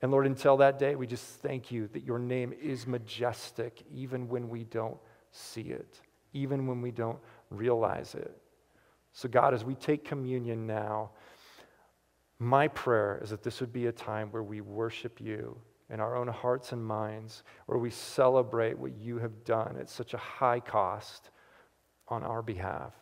And 0.00 0.12
Lord, 0.12 0.26
until 0.26 0.58
that 0.58 0.78
day, 0.78 0.94
we 0.94 1.08
just 1.08 1.24
thank 1.24 1.72
you 1.72 1.88
that 1.88 2.04
your 2.04 2.20
name 2.20 2.54
is 2.62 2.86
majestic 2.86 3.82
even 3.92 4.28
when 4.28 4.48
we 4.48 4.62
don't 4.62 4.96
see 5.38 5.62
it, 5.62 6.00
even 6.32 6.66
when 6.66 6.82
we 6.82 6.90
don't 6.90 7.18
realize 7.50 8.14
it. 8.14 8.36
So, 9.12 9.28
God, 9.28 9.54
as 9.54 9.64
we 9.64 9.74
take 9.74 10.04
communion 10.04 10.66
now, 10.66 11.10
my 12.38 12.68
prayer 12.68 13.20
is 13.22 13.30
that 13.30 13.42
this 13.42 13.60
would 13.60 13.72
be 13.72 13.86
a 13.86 13.92
time 13.92 14.28
where 14.30 14.42
we 14.42 14.60
worship 14.60 15.20
you 15.20 15.58
in 15.90 16.00
our 16.00 16.14
own 16.16 16.28
hearts 16.28 16.72
and 16.72 16.84
minds, 16.84 17.42
where 17.66 17.78
we 17.78 17.90
celebrate 17.90 18.78
what 18.78 18.96
you 18.96 19.18
have 19.18 19.44
done 19.44 19.76
at 19.80 19.88
such 19.88 20.14
a 20.14 20.18
high 20.18 20.60
cost 20.60 21.30
on 22.08 22.22
our 22.22 22.42
behalf. 22.42 22.94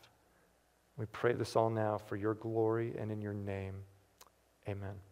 We 0.97 1.07
pray 1.07 1.35
this 1.35 1.57
all 1.57 1.71
now 1.71 1.99
for 1.99 2.17
your 2.17 2.35
glory 2.35 2.95
and 2.99 3.11
in 3.11 3.21
your 3.21 3.35
name. 3.35 3.75
Amen. 4.69 5.06